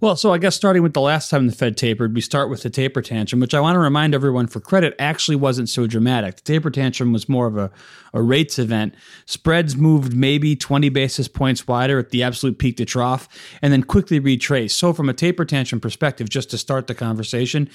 Well, 0.00 0.16
so 0.16 0.32
I 0.32 0.38
guess 0.38 0.56
starting 0.56 0.82
with 0.82 0.94
the 0.94 1.02
last 1.02 1.28
time 1.28 1.46
the 1.46 1.52
Fed 1.52 1.76
tapered, 1.76 2.14
we 2.14 2.22
start 2.22 2.48
with 2.48 2.62
the 2.62 2.70
taper 2.70 3.02
tantrum, 3.02 3.38
which 3.38 3.52
I 3.52 3.60
want 3.60 3.74
to 3.74 3.80
remind 3.80 4.14
everyone 4.14 4.46
for 4.46 4.58
credit 4.58 4.94
actually 4.98 5.36
wasn't 5.36 5.68
so 5.68 5.86
dramatic. 5.86 6.36
The 6.36 6.42
taper 6.42 6.70
tantrum 6.70 7.12
was 7.12 7.28
more 7.28 7.46
of 7.46 7.58
a, 7.58 7.70
a 8.14 8.22
rates 8.22 8.58
event. 8.58 8.94
Spreads 9.26 9.76
moved 9.76 10.16
maybe 10.16 10.56
20 10.56 10.88
basis 10.88 11.28
points 11.28 11.68
wider 11.68 11.98
at 11.98 12.10
the 12.10 12.22
absolute 12.22 12.58
peak 12.58 12.78
to 12.78 12.86
trough 12.86 13.28
and 13.60 13.74
then 13.74 13.82
quickly 13.82 14.18
retraced. 14.18 14.78
So, 14.78 14.94
from 14.94 15.10
a 15.10 15.12
taper 15.12 15.44
tantrum 15.44 15.82
perspective, 15.82 16.30
just 16.30 16.50
to 16.52 16.56
start 16.56 16.86
the 16.86 16.94
conversation, 16.94 17.68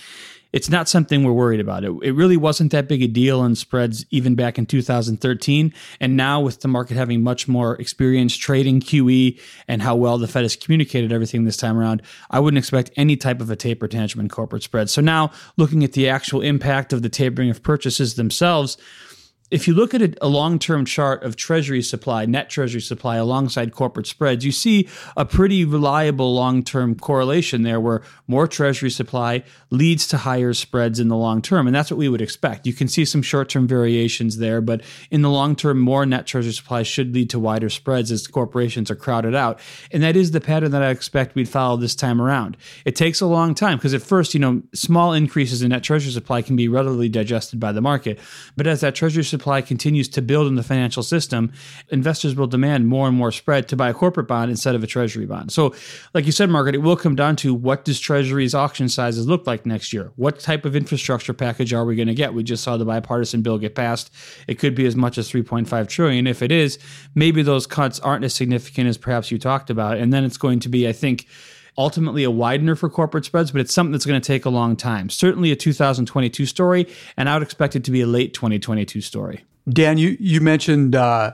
it's 0.54 0.70
not 0.70 0.88
something 0.88 1.24
we're 1.24 1.34
worried 1.34 1.60
about. 1.60 1.84
It, 1.84 1.92
it 2.04 2.12
really 2.12 2.38
wasn't 2.38 2.72
that 2.72 2.88
big 2.88 3.02
a 3.02 3.08
deal 3.08 3.44
in 3.44 3.56
spreads 3.56 4.06
even 4.10 4.36
back 4.36 4.58
in 4.58 4.66
2013. 4.66 5.74
And 6.00 6.18
now, 6.18 6.42
with 6.42 6.62
the 6.62 6.68
market 6.68 6.98
having 6.98 7.24
much 7.24 7.48
more 7.48 7.75
experience 7.75 8.36
trading 8.36 8.80
QE 8.80 9.40
and 9.68 9.82
how 9.82 9.96
well 9.96 10.18
the 10.18 10.28
Fed 10.28 10.44
has 10.44 10.56
communicated 10.56 11.12
everything 11.12 11.44
this 11.44 11.58
time 11.58 11.78
around, 11.78 12.02
I 12.30 12.40
wouldn't 12.40 12.58
expect 12.58 12.92
any 12.96 13.18
type 13.18 13.42
of 13.42 13.50
a 13.50 13.56
taper 13.56 13.88
tantrum 13.88 14.22
in 14.22 14.30
corporate 14.30 14.64
spreads. 14.64 14.92
So, 14.92 15.02
now 15.02 15.32
looking 15.58 15.84
at 15.84 15.94
the 15.94 16.10
actual 16.10 16.42
impact 16.42 16.94
of 16.94 17.02
the 17.02 17.10
tapering 17.10 17.50
of 17.50 17.64
purchases 17.64 18.16
themselves, 18.16 18.78
if 19.52 19.68
you 19.68 19.75
look 19.75 19.94
at 19.94 20.02
a, 20.02 20.14
a 20.22 20.28
long 20.28 20.58
term 20.58 20.86
chart 20.86 21.24
of 21.24 21.36
treasury 21.36 21.84
supply, 21.84 22.25
net 22.25 22.50
treasury 22.50 22.82
supply 22.82 23.18
alongside 23.18 23.74
corporate 23.74 24.08
spreads, 24.08 24.44
you 24.44 24.52
see 24.52 24.90
a 25.16 25.24
pretty 25.24 25.64
reliable 25.64 26.34
long 26.34 26.64
term 26.64 26.96
correlation 26.96 27.62
there 27.62 27.80
where 27.80 28.02
more 28.28 28.48
treasury 28.48 28.90
supply 28.90 29.44
leads 29.70 30.08
to 30.08 30.18
higher 30.18 30.54
spreads 30.54 31.00
in 31.00 31.10
the 31.10 31.16
long 31.16 31.44
term. 31.44 31.68
And 31.68 31.75
that's 31.75 31.92
what 31.92 31.98
we 31.98 32.10
would 32.10 32.22
expect. 32.22 32.66
You 32.66 32.74
can 32.74 32.88
see 32.88 33.06
some 33.06 33.22
short 33.22 33.50
term 33.50 33.68
variations 33.68 34.38
there, 34.38 34.62
but 34.62 34.82
in 35.12 35.22
the 35.22 35.30
long 35.30 35.56
term, 35.56 35.80
more 35.80 36.06
net 36.08 36.25
treasury 36.25 36.54
supply 36.54 36.82
should 36.82 37.14
lead 37.14 37.30
to 37.30 37.40
wider 37.40 37.70
spreads 37.70 38.12
as 38.12 38.25
corporations 38.25 38.90
are 38.90 38.96
crowded 38.96 39.36
out. 39.36 39.60
And 39.92 40.02
that 40.02 40.16
is 40.16 40.32
the 40.32 40.42
pattern 40.42 40.72
that 40.72 40.82
I 40.82 40.90
expect 40.90 41.36
we'd 41.36 41.48
follow 41.48 41.78
this 41.78 41.96
time 41.96 42.20
around. 42.20 42.58
It 42.84 42.96
takes 42.96 43.22
a 43.22 43.28
long 43.28 43.54
time 43.54 43.78
because 43.78 43.94
at 43.94 44.02
first, 44.02 44.34
you 44.34 44.40
know, 44.40 44.64
small 44.74 45.14
increases 45.14 45.62
in 45.62 45.70
net 45.70 45.84
treasury 45.84 46.12
supply 46.12 46.42
can 46.42 46.56
be 46.56 46.68
readily 46.68 47.10
digested 47.10 47.60
by 47.60 47.72
the 47.72 47.82
market. 47.82 48.20
But 48.58 48.66
as 48.66 48.82
that 48.82 48.96
treasury 48.96 49.24
supply 49.36 49.62
continues 49.62 50.08
to 50.08 50.22
build 50.22 50.48
in 50.48 50.56
the 50.56 50.63
financial 50.63 51.04
system, 51.04 51.51
investors 51.89 52.36
will 52.36 52.48
demand 52.48 52.88
more 52.88 53.06
and 53.08 53.18
more 53.18 53.34
spread 53.34 53.68
to 53.68 53.75
buy 53.75 53.89
a 53.89 53.94
corporate 53.94 54.30
bond 54.30 54.50
instead 54.50 54.75
of 54.75 54.84
a 54.84 54.88
treasury 54.88 55.25
bond. 55.25 55.51
So, 55.51 55.75
like 56.13 56.25
you 56.25 56.32
said, 56.32 56.50
Margaret, 56.50 56.74
it 56.74 56.80
will 56.80 56.96
come 56.96 57.15
down 57.15 57.36
to 57.38 57.54
what 57.54 57.84
does 57.84 58.00
treasury's 58.00 58.56
auction 58.56 58.88
sizes 58.88 59.27
look 59.27 59.46
like 59.46 59.65
next 59.65 59.92
year? 59.92 60.13
What 60.15 60.39
type 60.39 60.63
of 60.63 60.74
infrastructure 60.74 61.34
package 61.34 61.74
are 61.74 61.84
we 61.84 61.98
going 61.98 62.08
to 62.08 62.13
get? 62.13 62.34
We 62.34 62.44
just 62.44 62.63
saw 62.63 62.77
the 62.77 62.86
bipartisan 62.86 63.42
bill 63.42 63.58
get 63.58 63.75
passed. 63.75 64.10
It 64.48 64.56
could 64.56 64.74
be 64.74 64.86
as 64.86 64.96
much 64.96 65.18
as 65.18 65.30
3.5 65.30 65.89
trillion. 65.89 66.27
If 66.27 66.42
it 66.42 66.51
is, 66.51 66.80
maybe 67.13 67.42
those 67.44 67.68
cuts 67.68 68.00
aren't 68.00 68.24
as 68.24 68.34
significant 68.34 68.88
as 68.88 68.98
perhaps 68.98 69.32
you 69.32 69.38
talked 69.38 69.70
about. 69.70 69.98
And 69.98 70.13
then 70.13 70.24
it's 70.24 70.38
going 70.38 70.62
to 70.62 70.70
be, 70.70 70.88
I 70.88 70.94
think, 70.94 71.27
ultimately 71.77 72.24
a 72.24 72.32
widener 72.32 72.75
for 72.75 72.89
corporate 72.89 73.25
spreads, 73.25 73.51
but 73.51 73.62
it's 73.62 73.74
something 73.74 73.91
that's 73.91 74.05
going 74.05 74.20
to 74.20 74.25
take 74.25 74.46
a 74.46 74.50
long 74.50 74.75
time. 74.75 75.10
Certainly 75.10 75.51
a 75.51 75.55
2022 75.55 76.46
story, 76.46 76.88
and 77.17 77.29
I 77.29 77.36
would 77.36 77.44
expect 77.44 77.75
it 77.75 77.84
to 77.86 77.91
be 77.91 78.01
a 78.01 78.08
late 78.08 78.34
2022 78.34 79.01
story. 79.01 79.44
Dan, 79.67 79.98
you, 79.98 80.15
you 80.20 80.41
mentioned 80.41 80.96
uh, 80.96 81.34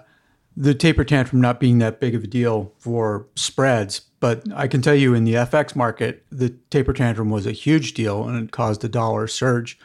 the 0.55 0.73
taper 0.73 1.03
tantrum 1.03 1.41
not 1.41 1.59
being 1.59 1.79
that 1.79 1.99
big 1.99 2.15
of 2.15 2.23
a 2.23 2.27
deal 2.27 2.73
for 2.77 3.27
spreads, 3.35 3.99
but 4.19 4.43
I 4.53 4.67
can 4.67 4.81
tell 4.81 4.95
you 4.95 5.13
in 5.13 5.23
the 5.25 5.33
FX 5.33 5.75
market, 5.75 6.25
the 6.31 6.49
taper 6.69 6.93
tantrum 6.93 7.29
was 7.29 7.45
a 7.45 7.51
huge 7.51 7.93
deal 7.93 8.27
and 8.27 8.41
it 8.41 8.51
caused 8.51 8.83
a 8.83 8.89
dollar 8.89 9.27
surge. 9.27 9.77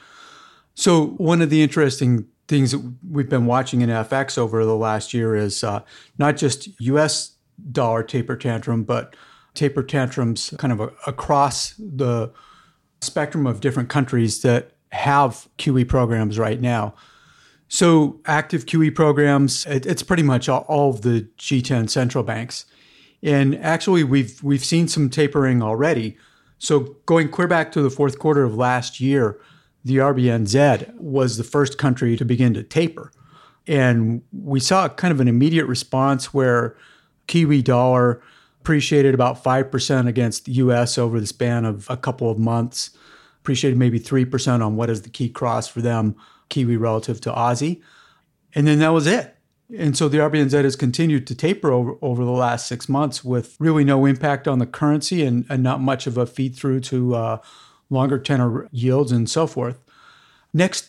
So, 0.74 1.06
one 1.16 1.40
of 1.40 1.50
the 1.50 1.62
interesting 1.62 2.26
things 2.48 2.72
that 2.72 2.94
we've 3.08 3.28
been 3.28 3.46
watching 3.46 3.80
in 3.80 3.88
FX 3.88 4.38
over 4.38 4.64
the 4.64 4.76
last 4.76 5.14
year 5.14 5.34
is 5.34 5.64
uh, 5.64 5.80
not 6.18 6.36
just 6.36 6.68
US 6.80 7.32
dollar 7.72 8.02
taper 8.02 8.36
tantrum, 8.36 8.84
but 8.84 9.16
taper 9.56 9.82
tantrums 9.82 10.54
kind 10.58 10.72
of 10.72 10.80
a, 10.80 10.92
across 11.06 11.74
the 11.78 12.32
spectrum 13.00 13.46
of 13.46 13.60
different 13.60 13.88
countries 13.88 14.42
that 14.42 14.72
have 14.92 15.48
QE 15.58 15.88
programs 15.88 16.38
right 16.38 16.60
now. 16.60 16.94
So, 17.68 18.20
active 18.26 18.66
QE 18.66 18.94
programs, 18.94 19.66
it, 19.66 19.86
it's 19.86 20.02
pretty 20.02 20.22
much 20.22 20.48
all, 20.48 20.64
all, 20.68 20.90
of 20.90 21.02
the 21.02 21.28
G10 21.38 21.90
central 21.90 22.22
banks. 22.22 22.64
And 23.22 23.56
actually, 23.56 24.04
we've, 24.04 24.40
we've 24.42 24.64
seen 24.64 24.86
some 24.86 25.10
tapering 25.10 25.62
already. 25.62 26.16
So, 26.58 26.96
going 27.06 27.28
clear 27.28 27.48
back 27.48 27.72
to 27.72 27.82
the 27.82 27.90
fourth 27.90 28.20
quarter 28.20 28.44
of 28.44 28.54
last 28.54 29.00
year, 29.00 29.40
the 29.84 29.96
RBNZ 29.96 30.94
was 30.94 31.36
the 31.36 31.44
first 31.44 31.76
country 31.76 32.16
to 32.16 32.24
begin 32.24 32.54
to 32.54 32.62
taper. 32.62 33.10
And 33.66 34.22
we 34.32 34.60
saw 34.60 34.88
kind 34.88 35.12
of 35.12 35.20
an 35.20 35.26
immediate 35.26 35.66
response 35.66 36.32
where 36.32 36.76
Kiwi 37.26 37.62
dollar 37.62 38.22
appreciated 38.66 39.14
about 39.14 39.44
5% 39.44 40.08
against 40.08 40.46
the 40.46 40.52
US 40.54 40.98
over 40.98 41.20
the 41.20 41.26
span 41.28 41.64
of 41.64 41.88
a 41.88 41.96
couple 41.96 42.28
of 42.28 42.36
months, 42.36 42.90
appreciated 43.38 43.78
maybe 43.78 44.00
3% 44.00 44.60
on 44.60 44.74
what 44.74 44.90
is 44.90 45.02
the 45.02 45.08
key 45.08 45.28
cross 45.28 45.68
for 45.68 45.80
them 45.80 46.16
Kiwi 46.48 46.76
relative 46.76 47.20
to 47.20 47.30
Aussie. 47.30 47.80
And 48.56 48.66
then 48.66 48.80
that 48.80 48.88
was 48.88 49.06
it. 49.06 49.36
And 49.78 49.96
so 49.96 50.08
the 50.08 50.18
RBNZ 50.18 50.64
has 50.64 50.74
continued 50.74 51.28
to 51.28 51.34
taper 51.36 51.70
over, 51.70 51.94
over 52.02 52.24
the 52.24 52.32
last 52.32 52.66
six 52.66 52.88
months 52.88 53.24
with 53.24 53.54
really 53.60 53.84
no 53.84 54.04
impact 54.04 54.48
on 54.48 54.58
the 54.58 54.66
currency 54.66 55.24
and, 55.24 55.46
and 55.48 55.62
not 55.62 55.80
much 55.80 56.08
of 56.08 56.18
a 56.18 56.26
feed 56.26 56.56
through 56.56 56.80
to 56.80 57.14
uh, 57.14 57.38
longer 57.88 58.18
tenor 58.18 58.68
yields 58.72 59.12
and 59.12 59.30
so 59.30 59.46
forth. 59.46 59.78
Next 60.52 60.88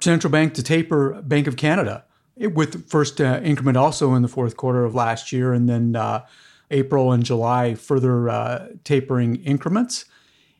central 0.00 0.30
bank 0.30 0.54
to 0.54 0.62
taper, 0.62 1.20
Bank 1.22 1.48
of 1.48 1.56
Canada, 1.56 2.04
it, 2.36 2.54
with 2.54 2.88
first 2.88 3.20
uh, 3.20 3.40
increment 3.42 3.76
also 3.76 4.14
in 4.14 4.22
the 4.22 4.28
fourth 4.28 4.56
quarter 4.56 4.84
of 4.84 4.94
last 4.94 5.32
year, 5.32 5.52
and 5.52 5.68
then 5.68 5.96
uh, 5.96 6.24
April 6.70 7.12
and 7.12 7.24
July 7.24 7.74
further 7.74 8.28
uh, 8.28 8.68
tapering 8.84 9.36
increments. 9.44 10.04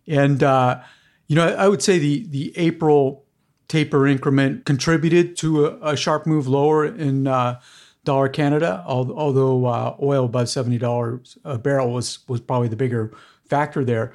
And 0.06 0.42
uh, 0.42 0.80
you 1.26 1.36
know, 1.36 1.54
I, 1.54 1.68
would 1.68 1.82
say 1.82 1.98
the 1.98 2.26
the 2.28 2.56
April 2.56 3.24
taper 3.68 4.06
increment 4.06 4.64
contributed 4.64 5.36
to 5.38 5.66
a, 5.66 5.92
a 5.92 5.96
sharp 5.96 6.26
move 6.26 6.46
lower 6.46 6.84
in 6.84 7.26
uh, 7.26 7.60
dollar 8.04 8.28
Canada, 8.28 8.84
although 8.86 9.66
uh, 9.66 9.96
oil 10.00 10.26
above 10.26 10.48
seventy 10.48 10.78
dollars 10.78 11.36
a 11.44 11.58
barrel 11.58 11.92
was 11.92 12.20
was 12.28 12.40
probably 12.40 12.68
the 12.68 12.76
bigger 12.76 13.12
factor 13.44 13.84
there. 13.84 14.12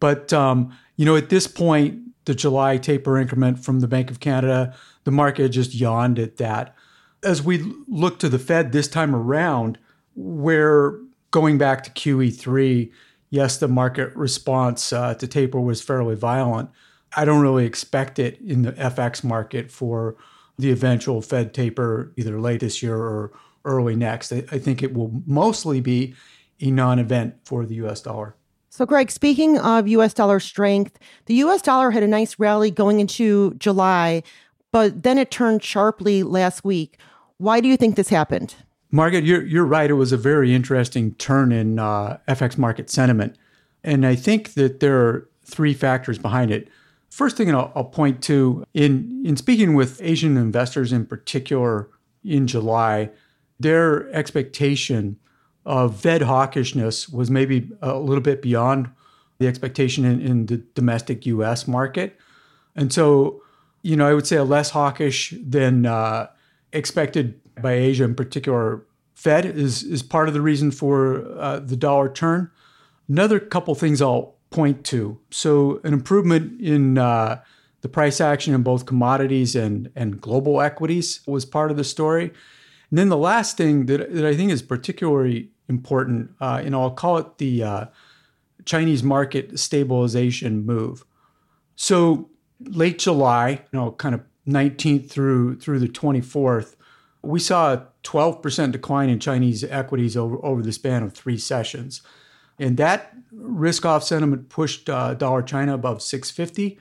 But 0.00 0.32
um, 0.32 0.76
you 0.96 1.04
know, 1.04 1.16
at 1.16 1.30
this 1.30 1.46
point, 1.46 2.00
the 2.24 2.34
July 2.34 2.76
taper 2.76 3.18
increment 3.18 3.64
from 3.64 3.80
the 3.80 3.88
Bank 3.88 4.10
of 4.10 4.20
Canada, 4.20 4.76
the 5.04 5.10
market 5.10 5.48
just 5.50 5.74
yawned 5.74 6.18
at 6.18 6.36
that. 6.36 6.74
As 7.22 7.42
we 7.42 7.64
look 7.88 8.18
to 8.20 8.28
the 8.28 8.38
Fed 8.38 8.72
this 8.72 8.86
time 8.86 9.14
around, 9.14 9.78
where 10.14 10.98
going 11.30 11.58
back 11.58 11.84
to 11.84 11.90
QE3, 11.90 12.90
yes, 13.30 13.58
the 13.58 13.68
market 13.68 14.14
response 14.16 14.92
uh, 14.92 15.14
to 15.14 15.26
taper 15.26 15.60
was 15.60 15.82
fairly 15.82 16.14
violent. 16.14 16.70
I 17.16 17.24
don't 17.24 17.40
really 17.40 17.64
expect 17.64 18.18
it 18.18 18.40
in 18.40 18.62
the 18.62 18.72
FX 18.72 19.24
market 19.24 19.70
for 19.70 20.16
the 20.58 20.70
eventual 20.70 21.22
Fed 21.22 21.54
taper 21.54 22.12
either 22.16 22.40
late 22.40 22.60
this 22.60 22.82
year 22.82 22.96
or 22.96 23.32
early 23.64 23.96
next. 23.96 24.32
I, 24.32 24.44
I 24.50 24.58
think 24.58 24.82
it 24.82 24.94
will 24.94 25.22
mostly 25.26 25.80
be 25.80 26.14
a 26.60 26.70
non 26.70 26.98
event 26.98 27.36
for 27.44 27.64
the 27.64 27.76
US 27.76 28.00
dollar. 28.00 28.34
So, 28.70 28.84
Greg, 28.84 29.10
speaking 29.10 29.58
of 29.58 29.88
US 29.88 30.12
dollar 30.14 30.40
strength, 30.40 30.98
the 31.26 31.34
US 31.34 31.62
dollar 31.62 31.90
had 31.90 32.02
a 32.02 32.08
nice 32.08 32.38
rally 32.38 32.70
going 32.70 33.00
into 33.00 33.54
July, 33.54 34.22
but 34.72 35.02
then 35.02 35.18
it 35.18 35.30
turned 35.30 35.62
sharply 35.62 36.22
last 36.22 36.64
week. 36.64 36.98
Why 37.38 37.60
do 37.60 37.68
you 37.68 37.76
think 37.76 37.96
this 37.96 38.08
happened? 38.08 38.54
Margaret, 38.90 39.24
you're, 39.24 39.44
you're 39.44 39.66
right. 39.66 39.90
It 39.90 39.94
was 39.94 40.12
a 40.12 40.16
very 40.16 40.54
interesting 40.54 41.14
turn 41.14 41.52
in 41.52 41.78
uh, 41.78 42.18
FX 42.26 42.56
market 42.56 42.88
sentiment. 42.88 43.36
And 43.84 44.06
I 44.06 44.14
think 44.14 44.54
that 44.54 44.80
there 44.80 44.98
are 45.06 45.28
three 45.44 45.74
factors 45.74 46.18
behind 46.18 46.50
it. 46.50 46.68
First 47.10 47.36
thing 47.36 47.54
I'll, 47.54 47.72
I'll 47.74 47.84
point 47.84 48.22
to 48.24 48.64
in, 48.74 49.22
in 49.24 49.36
speaking 49.36 49.74
with 49.74 50.00
Asian 50.02 50.36
investors 50.36 50.92
in 50.92 51.06
particular 51.06 51.88
in 52.24 52.46
July, 52.46 53.10
their 53.60 54.10
expectation 54.12 55.18
of 55.64 56.00
Fed 56.00 56.22
hawkishness 56.22 57.12
was 57.12 57.30
maybe 57.30 57.70
a 57.82 57.98
little 57.98 58.22
bit 58.22 58.40
beyond 58.40 58.90
the 59.38 59.46
expectation 59.46 60.04
in, 60.04 60.20
in 60.20 60.46
the 60.46 60.58
domestic 60.74 61.26
US 61.26 61.68
market. 61.68 62.18
And 62.74 62.92
so, 62.92 63.42
you 63.82 63.96
know, 63.96 64.08
I 64.08 64.14
would 64.14 64.26
say 64.26 64.36
a 64.36 64.44
less 64.44 64.70
hawkish 64.70 65.34
than 65.40 65.86
uh, 65.86 66.28
expected 66.72 67.40
by 67.62 67.72
Asia, 67.72 68.04
in 68.04 68.14
particular, 68.14 68.84
Fed 69.14 69.44
is, 69.44 69.82
is 69.82 70.02
part 70.02 70.28
of 70.28 70.34
the 70.34 70.40
reason 70.40 70.70
for 70.70 71.26
uh, 71.38 71.58
the 71.60 71.76
dollar 71.76 72.08
turn. 72.08 72.50
Another 73.08 73.40
couple 73.40 73.74
things 73.74 74.00
I'll 74.00 74.36
point 74.50 74.84
to. 74.86 75.18
So, 75.30 75.80
an 75.84 75.92
improvement 75.92 76.60
in 76.60 76.98
uh, 76.98 77.40
the 77.80 77.88
price 77.88 78.20
action 78.20 78.54
in 78.54 78.62
both 78.62 78.86
commodities 78.86 79.54
and, 79.54 79.90
and 79.94 80.20
global 80.20 80.60
equities 80.60 81.20
was 81.26 81.44
part 81.44 81.70
of 81.70 81.76
the 81.76 81.84
story. 81.84 82.32
And 82.90 82.98
then 82.98 83.08
the 83.08 83.16
last 83.16 83.56
thing 83.56 83.86
that, 83.86 84.12
that 84.12 84.24
I 84.24 84.34
think 84.34 84.50
is 84.50 84.62
particularly 84.62 85.50
important, 85.68 86.30
uh, 86.40 86.62
and 86.64 86.74
I'll 86.74 86.90
call 86.90 87.18
it 87.18 87.38
the 87.38 87.62
uh, 87.62 87.86
Chinese 88.64 89.02
market 89.02 89.58
stabilization 89.58 90.64
move. 90.64 91.04
So 91.76 92.30
late 92.60 92.98
July, 92.98 93.50
you 93.50 93.78
know, 93.78 93.92
kind 93.92 94.14
of 94.14 94.22
19th 94.46 95.10
through 95.10 95.60
through 95.60 95.78
the 95.78 95.88
24th, 95.88 96.74
we 97.22 97.40
saw 97.40 97.72
a 97.72 97.86
12% 98.04 98.72
decline 98.72 99.08
in 99.08 99.18
Chinese 99.18 99.64
equities 99.64 100.16
over, 100.16 100.44
over 100.44 100.62
the 100.62 100.72
span 100.72 101.02
of 101.02 101.12
three 101.12 101.38
sessions. 101.38 102.02
And 102.58 102.76
that 102.76 103.14
risk 103.32 103.84
off 103.84 104.02
sentiment 104.02 104.48
pushed 104.48 104.88
uh, 104.88 105.14
dollar 105.14 105.42
China 105.42 105.74
above 105.74 106.02
650. 106.02 106.78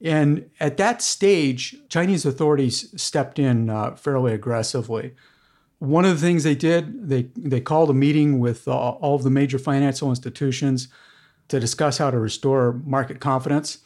And 0.00 0.48
at 0.60 0.76
that 0.76 1.02
stage, 1.02 1.76
Chinese 1.88 2.24
authorities 2.24 3.00
stepped 3.00 3.38
in 3.38 3.68
uh, 3.68 3.96
fairly 3.96 4.32
aggressively. 4.32 5.14
One 5.80 6.04
of 6.04 6.20
the 6.20 6.26
things 6.26 6.44
they 6.44 6.54
did, 6.54 7.08
they, 7.08 7.28
they 7.36 7.60
called 7.60 7.90
a 7.90 7.94
meeting 7.94 8.38
with 8.38 8.66
uh, 8.68 8.72
all 8.72 9.16
of 9.16 9.22
the 9.22 9.30
major 9.30 9.58
financial 9.58 10.10
institutions 10.10 10.88
to 11.48 11.60
discuss 11.60 11.98
how 11.98 12.10
to 12.10 12.18
restore 12.18 12.74
market 12.84 13.20
confidence. 13.20 13.78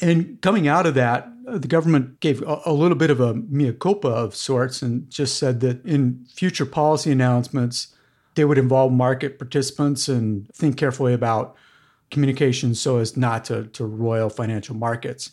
And 0.00 0.40
coming 0.40 0.68
out 0.68 0.86
of 0.86 0.94
that, 0.94 1.28
the 1.46 1.68
government 1.68 2.20
gave 2.20 2.42
a, 2.42 2.60
a, 2.66 2.72
little 2.72 2.96
bit 2.96 3.10
of 3.10 3.20
a 3.20 3.34
mea 3.34 3.72
culpa 3.72 4.08
of 4.08 4.34
sorts 4.34 4.82
and 4.82 5.08
just 5.10 5.38
said 5.38 5.60
that 5.60 5.84
in 5.84 6.24
future 6.32 6.66
policy 6.66 7.12
announcements, 7.12 7.94
they 8.34 8.44
would 8.44 8.58
involve 8.58 8.92
market 8.92 9.38
participants 9.38 10.08
and 10.08 10.48
think 10.54 10.76
carefully 10.76 11.12
about 11.12 11.54
communications 12.10 12.80
so 12.80 12.98
as 12.98 13.16
not 13.16 13.44
to, 13.44 13.66
to 13.68 13.84
roil 13.84 14.28
financial 14.28 14.74
markets. 14.74 15.30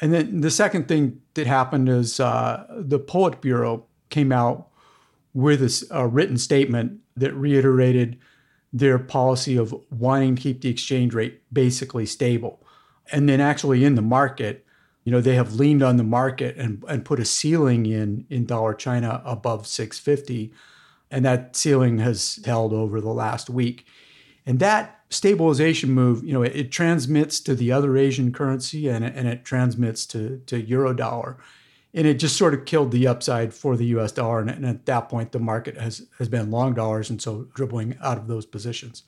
And 0.00 0.12
then 0.12 0.40
the 0.40 0.50
second 0.50 0.88
thing 0.88 1.20
that 1.34 1.46
happened 1.46 1.88
is 1.88 2.18
uh, 2.18 2.66
the 2.70 2.98
Politburo 2.98 3.84
came 4.10 4.32
out 4.32 4.68
with 5.34 5.62
a, 5.62 5.86
a 5.90 6.06
written 6.06 6.36
statement 6.36 7.00
that 7.16 7.32
reiterated 7.34 8.18
their 8.72 8.98
policy 8.98 9.56
of 9.56 9.74
wanting 9.90 10.34
to 10.34 10.42
keep 10.42 10.62
the 10.62 10.68
exchange 10.68 11.14
rate 11.14 11.42
basically 11.52 12.06
stable. 12.06 12.63
And 13.12 13.28
then 13.28 13.40
actually 13.40 13.84
in 13.84 13.94
the 13.94 14.02
market, 14.02 14.64
you 15.04 15.12
know, 15.12 15.20
they 15.20 15.34
have 15.34 15.54
leaned 15.54 15.82
on 15.82 15.96
the 15.96 16.04
market 16.04 16.56
and, 16.56 16.82
and 16.88 17.04
put 17.04 17.20
a 17.20 17.24
ceiling 17.24 17.86
in 17.86 18.26
in 18.30 18.46
dollar 18.46 18.74
China 18.74 19.22
above 19.24 19.66
650. 19.66 20.52
And 21.10 21.24
that 21.24 21.54
ceiling 21.54 21.98
has 21.98 22.40
held 22.44 22.72
over 22.72 23.00
the 23.00 23.10
last 23.10 23.50
week. 23.50 23.86
And 24.46 24.58
that 24.60 25.00
stabilization 25.10 25.90
move, 25.90 26.24
you 26.24 26.32
know, 26.32 26.42
it, 26.42 26.56
it 26.56 26.72
transmits 26.72 27.40
to 27.40 27.54
the 27.54 27.70
other 27.70 27.96
Asian 27.96 28.32
currency 28.32 28.88
and, 28.88 29.04
and 29.04 29.28
it 29.28 29.44
transmits 29.44 30.06
to, 30.06 30.42
to 30.46 30.60
euro 30.60 30.92
dollar 30.92 31.38
and 31.94 32.08
it 32.08 32.14
just 32.14 32.36
sort 32.36 32.54
of 32.54 32.64
killed 32.64 32.90
the 32.90 33.06
upside 33.06 33.54
for 33.54 33.76
the 33.76 33.86
U.S. 33.86 34.10
dollar. 34.10 34.40
And, 34.40 34.50
and, 34.50 34.66
at 34.66 34.84
that 34.86 35.08
point, 35.08 35.30
the 35.32 35.38
market 35.38 35.78
has 35.78 36.06
has 36.18 36.28
been 36.28 36.50
long 36.50 36.74
dollars, 36.74 37.08
and 37.08 37.22
so 37.22 37.46
dribbling 37.54 37.96
out 38.02 38.18
of 38.18 38.26
those 38.26 38.44
positions. 38.44 39.04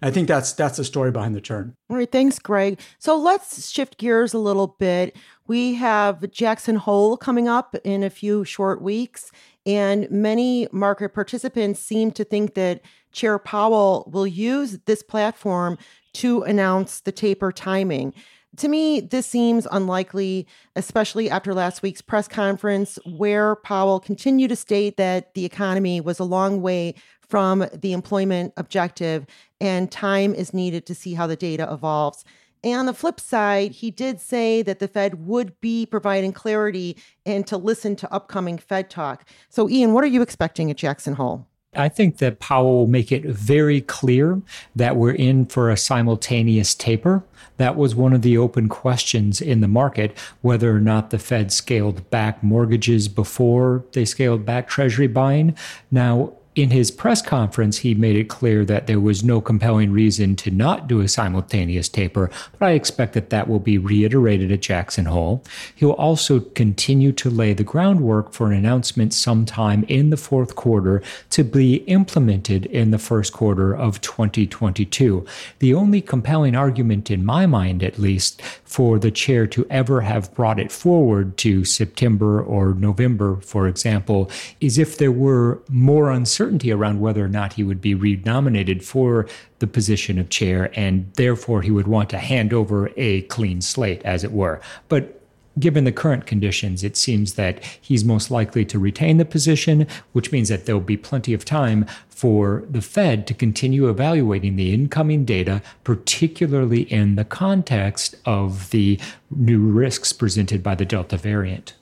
I 0.00 0.10
think 0.10 0.28
that's 0.28 0.52
that's 0.52 0.76
the 0.76 0.84
story 0.84 1.10
behind 1.10 1.34
the 1.34 1.40
turn. 1.40 1.74
All 1.90 1.96
right, 1.96 2.10
thanks, 2.10 2.38
Greg. 2.38 2.80
So 2.98 3.16
let's 3.16 3.68
shift 3.70 3.98
gears 3.98 4.32
a 4.32 4.38
little 4.38 4.76
bit. 4.78 5.16
We 5.46 5.74
have 5.74 6.30
Jackson 6.30 6.76
Hole 6.76 7.16
coming 7.16 7.48
up 7.48 7.74
in 7.84 8.04
a 8.04 8.10
few 8.10 8.44
short 8.44 8.80
weeks, 8.80 9.32
and 9.66 10.08
many 10.10 10.68
market 10.70 11.14
participants 11.14 11.80
seem 11.80 12.12
to 12.12 12.24
think 12.24 12.54
that 12.54 12.80
Chair 13.12 13.38
Powell 13.38 14.08
will 14.12 14.26
use 14.26 14.78
this 14.84 15.02
platform 15.02 15.78
to 16.14 16.42
announce 16.42 17.00
the 17.00 17.12
taper 17.12 17.50
timing. 17.50 18.14
To 18.58 18.66
me, 18.66 18.98
this 18.98 19.24
seems 19.24 19.68
unlikely, 19.70 20.46
especially 20.74 21.30
after 21.30 21.54
last 21.54 21.80
week's 21.80 22.02
press 22.02 22.26
conference, 22.26 22.98
where 23.06 23.54
Powell 23.54 24.00
continued 24.00 24.48
to 24.48 24.56
state 24.56 24.96
that 24.96 25.32
the 25.34 25.44
economy 25.44 26.00
was 26.00 26.18
a 26.18 26.24
long 26.24 26.60
way 26.60 26.96
from 27.20 27.66
the 27.72 27.92
employment 27.92 28.52
objective 28.56 29.26
and 29.60 29.92
time 29.92 30.34
is 30.34 30.52
needed 30.52 30.86
to 30.86 30.94
see 30.94 31.14
how 31.14 31.28
the 31.28 31.36
data 31.36 31.72
evolves. 31.72 32.24
And 32.64 32.80
on 32.80 32.86
the 32.86 32.94
flip 32.94 33.20
side, 33.20 33.70
he 33.70 33.92
did 33.92 34.20
say 34.20 34.62
that 34.62 34.80
the 34.80 34.88
Fed 34.88 35.26
would 35.26 35.60
be 35.60 35.86
providing 35.86 36.32
clarity 36.32 36.96
and 37.24 37.46
to 37.46 37.56
listen 37.56 37.94
to 37.94 38.12
upcoming 38.12 38.58
Fed 38.58 38.90
talk. 38.90 39.24
So, 39.48 39.68
Ian, 39.68 39.92
what 39.92 40.02
are 40.02 40.08
you 40.08 40.22
expecting 40.22 40.68
at 40.68 40.76
Jackson 40.76 41.14
Hole? 41.14 41.46
I 41.78 41.88
think 41.88 42.18
that 42.18 42.40
Powell 42.40 42.78
will 42.78 42.86
make 42.88 43.12
it 43.12 43.24
very 43.24 43.80
clear 43.80 44.42
that 44.74 44.96
we're 44.96 45.12
in 45.12 45.46
for 45.46 45.70
a 45.70 45.76
simultaneous 45.76 46.74
taper. 46.74 47.22
That 47.56 47.76
was 47.76 47.94
one 47.94 48.12
of 48.12 48.22
the 48.22 48.36
open 48.36 48.68
questions 48.68 49.40
in 49.40 49.60
the 49.60 49.68
market 49.68 50.16
whether 50.42 50.74
or 50.74 50.80
not 50.80 51.10
the 51.10 51.18
Fed 51.18 51.52
scaled 51.52 52.08
back 52.10 52.42
mortgages 52.42 53.08
before 53.08 53.84
they 53.92 54.04
scaled 54.04 54.44
back 54.44 54.68
Treasury 54.68 55.06
buying. 55.06 55.56
Now, 55.90 56.32
in 56.58 56.70
his 56.70 56.90
press 56.90 57.22
conference, 57.22 57.78
he 57.78 57.94
made 57.94 58.16
it 58.16 58.28
clear 58.28 58.64
that 58.64 58.88
there 58.88 58.98
was 58.98 59.22
no 59.22 59.40
compelling 59.40 59.92
reason 59.92 60.34
to 60.34 60.50
not 60.50 60.88
do 60.88 61.00
a 61.00 61.06
simultaneous 61.06 61.88
taper, 61.88 62.32
but 62.58 62.66
I 62.66 62.70
expect 62.72 63.12
that 63.12 63.30
that 63.30 63.46
will 63.46 63.60
be 63.60 63.78
reiterated 63.78 64.50
at 64.50 64.60
Jackson 64.60 65.04
Hole. 65.04 65.44
He'll 65.76 65.92
also 65.92 66.40
continue 66.40 67.12
to 67.12 67.30
lay 67.30 67.52
the 67.52 67.62
groundwork 67.62 68.32
for 68.32 68.48
an 68.48 68.54
announcement 68.54 69.14
sometime 69.14 69.84
in 69.84 70.10
the 70.10 70.16
fourth 70.16 70.56
quarter 70.56 71.00
to 71.30 71.44
be 71.44 71.76
implemented 71.86 72.66
in 72.66 72.90
the 72.90 72.98
first 72.98 73.32
quarter 73.32 73.72
of 73.72 74.00
2022. 74.00 75.24
The 75.60 75.74
only 75.74 76.00
compelling 76.00 76.56
argument, 76.56 77.08
in 77.08 77.24
my 77.24 77.46
mind 77.46 77.84
at 77.84 78.00
least, 78.00 78.42
for 78.64 78.98
the 78.98 79.12
chair 79.12 79.46
to 79.46 79.64
ever 79.70 80.00
have 80.00 80.34
brought 80.34 80.58
it 80.58 80.72
forward 80.72 81.36
to 81.36 81.64
September 81.64 82.42
or 82.42 82.74
November, 82.74 83.36
for 83.42 83.68
example, 83.68 84.28
is 84.60 84.76
if 84.76 84.98
there 84.98 85.12
were 85.12 85.60
more 85.68 86.10
uncertainty 86.10 86.47
uncertainty 86.48 86.72
around 86.72 87.00
whether 87.00 87.24
or 87.24 87.28
not 87.28 87.54
he 87.54 87.62
would 87.62 87.80
be 87.80 87.94
renominated 87.94 88.82
for 88.82 89.26
the 89.58 89.66
position 89.66 90.18
of 90.18 90.30
chair, 90.30 90.70
and 90.74 91.12
therefore 91.14 91.62
he 91.62 91.70
would 91.70 91.86
want 91.86 92.08
to 92.10 92.18
hand 92.18 92.52
over 92.52 92.90
a 92.96 93.22
clean 93.22 93.60
slate, 93.60 94.02
as 94.04 94.24
it 94.24 94.32
were. 94.32 94.60
But 94.88 95.20
given 95.58 95.84
the 95.84 95.92
current 95.92 96.24
conditions, 96.24 96.82
it 96.82 96.96
seems 96.96 97.34
that 97.34 97.62
he's 97.80 98.04
most 98.04 98.30
likely 98.30 98.64
to 98.64 98.78
retain 98.78 99.18
the 99.18 99.24
position, 99.24 99.86
which 100.12 100.32
means 100.32 100.48
that 100.48 100.64
there'll 100.64 100.80
be 100.80 100.96
plenty 100.96 101.34
of 101.34 101.44
time 101.44 101.84
for 102.08 102.64
the 102.70 102.80
Fed 102.80 103.26
to 103.26 103.34
continue 103.34 103.88
evaluating 103.88 104.56
the 104.56 104.72
incoming 104.72 105.24
data, 105.24 105.60
particularly 105.84 106.82
in 106.82 107.16
the 107.16 107.24
context 107.24 108.14
of 108.24 108.70
the 108.70 108.98
new 109.30 109.60
risks 109.60 110.12
presented 110.12 110.62
by 110.62 110.74
the 110.74 110.86
Delta 110.86 111.16
variant 111.16 111.74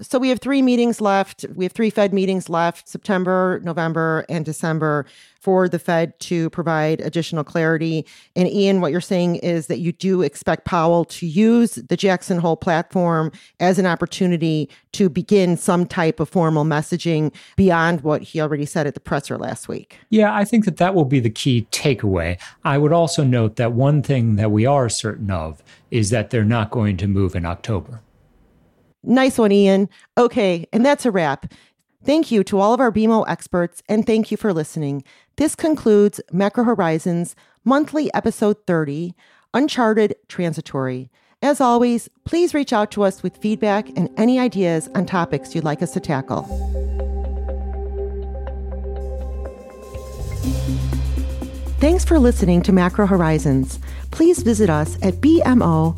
so 0.00 0.18
we 0.18 0.28
have 0.28 0.40
three 0.40 0.62
meetings 0.62 1.00
left. 1.00 1.44
We 1.54 1.64
have 1.64 1.72
three 1.72 1.90
Fed 1.90 2.12
meetings 2.12 2.48
left 2.48 2.88
September, 2.88 3.60
November, 3.64 4.24
and 4.28 4.44
December 4.44 5.06
for 5.40 5.68
the 5.68 5.78
Fed 5.78 6.18
to 6.20 6.50
provide 6.50 7.00
additional 7.00 7.44
clarity. 7.44 8.04
And 8.36 8.46
Ian, 8.46 8.80
what 8.80 8.92
you're 8.92 9.00
saying 9.00 9.36
is 9.36 9.68
that 9.68 9.78
you 9.78 9.92
do 9.92 10.20
expect 10.22 10.66
Powell 10.66 11.04
to 11.06 11.26
use 11.26 11.76
the 11.76 11.96
Jackson 11.96 12.38
Hole 12.38 12.56
platform 12.56 13.32
as 13.58 13.78
an 13.78 13.86
opportunity 13.86 14.68
to 14.92 15.08
begin 15.08 15.56
some 15.56 15.86
type 15.86 16.20
of 16.20 16.28
formal 16.28 16.64
messaging 16.64 17.32
beyond 17.56 18.02
what 18.02 18.22
he 18.22 18.40
already 18.40 18.66
said 18.66 18.86
at 18.86 18.94
the 18.94 19.00
presser 19.00 19.38
last 19.38 19.66
week. 19.66 19.98
Yeah, 20.10 20.34
I 20.34 20.44
think 20.44 20.66
that 20.66 20.76
that 20.76 20.94
will 20.94 21.06
be 21.06 21.20
the 21.20 21.30
key 21.30 21.66
takeaway. 21.70 22.38
I 22.64 22.76
would 22.76 22.92
also 22.92 23.24
note 23.24 23.56
that 23.56 23.72
one 23.72 24.02
thing 24.02 24.36
that 24.36 24.50
we 24.50 24.66
are 24.66 24.88
certain 24.88 25.30
of 25.30 25.62
is 25.90 26.10
that 26.10 26.30
they're 26.30 26.44
not 26.44 26.70
going 26.70 26.96
to 26.98 27.08
move 27.08 27.34
in 27.34 27.46
October. 27.46 28.02
Nice 29.02 29.38
one, 29.38 29.52
Ian. 29.52 29.88
Okay, 30.18 30.66
and 30.72 30.84
that's 30.84 31.06
a 31.06 31.10
wrap. 31.10 31.52
Thank 32.04 32.30
you 32.30 32.42
to 32.44 32.58
all 32.58 32.72
of 32.72 32.80
our 32.80 32.92
BMO 32.92 33.24
experts, 33.28 33.82
and 33.88 34.06
thank 34.06 34.30
you 34.30 34.36
for 34.36 34.52
listening. 34.52 35.04
This 35.36 35.54
concludes 35.54 36.20
Macro 36.32 36.64
Horizons 36.64 37.36
monthly 37.64 38.12
episode 38.14 38.56
30 38.66 39.14
Uncharted 39.52 40.14
Transitory. 40.28 41.10
As 41.42 41.60
always, 41.60 42.08
please 42.24 42.54
reach 42.54 42.72
out 42.72 42.90
to 42.92 43.02
us 43.02 43.22
with 43.22 43.36
feedback 43.38 43.88
and 43.96 44.10
any 44.16 44.38
ideas 44.38 44.88
on 44.94 45.06
topics 45.06 45.54
you'd 45.54 45.64
like 45.64 45.82
us 45.82 45.92
to 45.92 46.00
tackle. 46.00 46.42
Thanks 51.80 52.04
for 52.04 52.18
listening 52.18 52.60
to 52.62 52.72
Macro 52.72 53.06
Horizons. 53.06 53.78
Please 54.10 54.42
visit 54.42 54.68
us 54.68 54.96
at 55.02 55.14
bmocm.com 55.14 55.96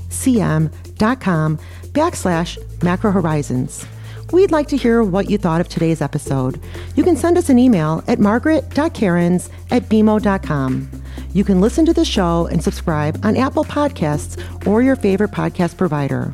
backslash 1.93 2.59
macro 2.83 3.11
horizons. 3.11 3.87
We'd 4.33 4.51
like 4.51 4.69
to 4.69 4.77
hear 4.79 5.03
what 5.03 5.29
you 5.29 5.37
thought 5.37 5.61
of 5.61 5.69
today's 5.69 6.01
episode. 6.01 6.59
You 6.97 7.05
can 7.05 7.17
send 7.17 7.37
us 7.37 7.51
an 7.51 7.59
email 7.59 8.03
at 8.09 8.19
margaret.kerins 8.19 9.51
at 9.71 9.83
bmo.com. 9.85 11.03
You 11.35 11.45
can 11.45 11.61
listen 11.61 11.85
to 11.87 11.93
the 11.93 12.05
show 12.05 12.47
and 12.47 12.63
subscribe 12.63 13.25
on 13.25 13.37
Apple 13.37 13.65
Podcasts 13.65 14.67
or 14.67 14.83
your 14.83 14.97
favorite 14.97 15.33
podcast 15.33 15.77
provider. 15.77 16.33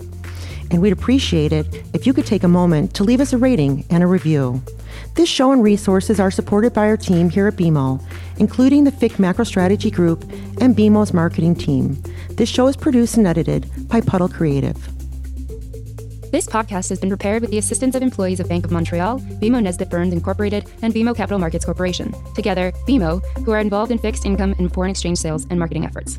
And 0.70 0.80
we'd 0.80 0.92
appreciate 0.92 1.52
it 1.52 1.66
if 1.92 2.06
you 2.06 2.12
could 2.12 2.26
take 2.26 2.44
a 2.44 2.48
moment 2.48 2.94
to 2.94 3.04
leave 3.04 3.20
us 3.20 3.32
a 3.32 3.38
rating 3.38 3.84
and 3.90 4.02
a 4.02 4.06
review. 4.06 4.62
This 5.14 5.28
show 5.28 5.50
and 5.50 5.62
resources 5.62 6.20
are 6.20 6.30
supported 6.30 6.72
by 6.72 6.86
our 6.86 6.96
team 6.96 7.30
here 7.30 7.48
at 7.48 7.56
BMO, 7.56 8.00
including 8.38 8.84
the 8.84 8.92
FIC 8.92 9.18
Macro 9.18 9.44
Strategy 9.44 9.90
Group 9.90 10.22
and 10.60 10.76
BMO's 10.76 11.12
marketing 11.12 11.56
team. 11.56 12.00
This 12.30 12.48
show 12.48 12.68
is 12.68 12.76
produced 12.76 13.16
and 13.16 13.26
edited 13.26 13.68
by 13.88 14.00
Puddle 14.00 14.28
Creative. 14.28 14.97
This 16.30 16.46
podcast 16.46 16.90
has 16.90 17.00
been 17.00 17.08
prepared 17.08 17.40
with 17.40 17.50
the 17.50 17.56
assistance 17.56 17.94
of 17.94 18.02
employees 18.02 18.38
of 18.38 18.50
Bank 18.50 18.66
of 18.66 18.70
Montreal, 18.70 19.18
BMO 19.18 19.62
Nesbitt 19.62 19.88
Burns 19.88 20.12
Incorporated, 20.12 20.70
and 20.82 20.92
BMO 20.92 21.16
Capital 21.16 21.38
Markets 21.38 21.64
Corporation. 21.64 22.14
Together, 22.34 22.70
BMO, 22.86 23.24
who 23.46 23.52
are 23.52 23.60
involved 23.60 23.90
in 23.90 23.96
fixed 23.96 24.26
income 24.26 24.54
and 24.58 24.70
foreign 24.70 24.90
exchange 24.90 25.16
sales 25.16 25.46
and 25.48 25.58
marketing 25.58 25.86
efforts. 25.86 26.18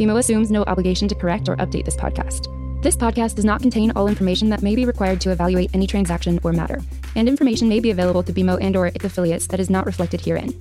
BMO 0.00 0.18
assumes 0.18 0.50
no 0.50 0.62
obligation 0.62 1.08
to 1.08 1.14
correct 1.14 1.46
or 1.50 1.56
update 1.56 1.84
this 1.84 1.94
podcast. 1.94 2.48
This 2.80 2.96
podcast 2.96 3.34
does 3.34 3.44
not 3.44 3.60
contain 3.60 3.92
all 3.94 4.08
information 4.08 4.48
that 4.48 4.62
may 4.62 4.74
be 4.74 4.86
required 4.86 5.20
to 5.20 5.30
evaluate 5.30 5.68
any 5.74 5.86
transaction 5.86 6.40
or 6.42 6.54
matter, 6.54 6.80
and 7.16 7.28
information 7.28 7.68
may 7.68 7.80
be 7.80 7.90
available 7.90 8.22
to 8.22 8.32
BMO 8.32 8.56
and 8.62 8.74
or 8.76 8.86
its 8.86 9.04
affiliates 9.04 9.46
that 9.48 9.60
is 9.60 9.68
not 9.68 9.84
reflected 9.84 10.22
herein. 10.22 10.52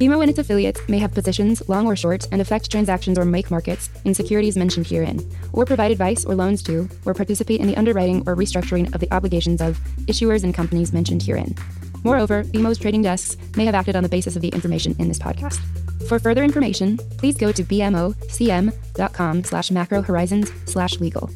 BMO 0.00 0.22
and 0.22 0.30
its 0.30 0.38
affiliates 0.38 0.80
may 0.88 0.96
have 0.96 1.12
positions, 1.12 1.68
long 1.68 1.86
or 1.86 1.94
short, 1.94 2.26
and 2.32 2.40
affect 2.40 2.70
transactions 2.70 3.18
or 3.18 3.26
make 3.26 3.50
markets 3.50 3.90
in 4.06 4.14
securities 4.14 4.56
mentioned 4.56 4.86
herein, 4.86 5.20
or 5.52 5.66
provide 5.66 5.90
advice 5.90 6.24
or 6.24 6.34
loans 6.34 6.62
to, 6.62 6.88
or 7.04 7.12
participate 7.12 7.60
in 7.60 7.66
the 7.66 7.76
underwriting 7.76 8.22
or 8.26 8.34
restructuring 8.34 8.94
of 8.94 9.00
the 9.02 9.12
obligations 9.12 9.60
of 9.60 9.78
issuers 10.06 10.42
and 10.42 10.54
companies 10.54 10.94
mentioned 10.94 11.22
herein. 11.22 11.54
Moreover, 12.02 12.44
BMO's 12.44 12.78
trading 12.78 13.02
desks 13.02 13.36
may 13.56 13.64
have 13.64 13.74
acted 13.74 13.96
on 13.96 14.02
the 14.02 14.08
basis 14.08 14.36
of 14.36 14.42
the 14.42 14.48
information 14.48 14.96
in 14.98 15.08
this 15.08 15.18
podcast. 15.18 15.60
For 16.08 16.18
further 16.18 16.42
information, 16.42 16.96
please 17.18 17.36
go 17.36 17.52
to 17.52 17.62
bmocm.com 17.62 19.44
slash 19.44 19.70
macro 19.70 20.02
horizons 20.02 20.50
slash 20.64 20.98
legal. 20.98 21.30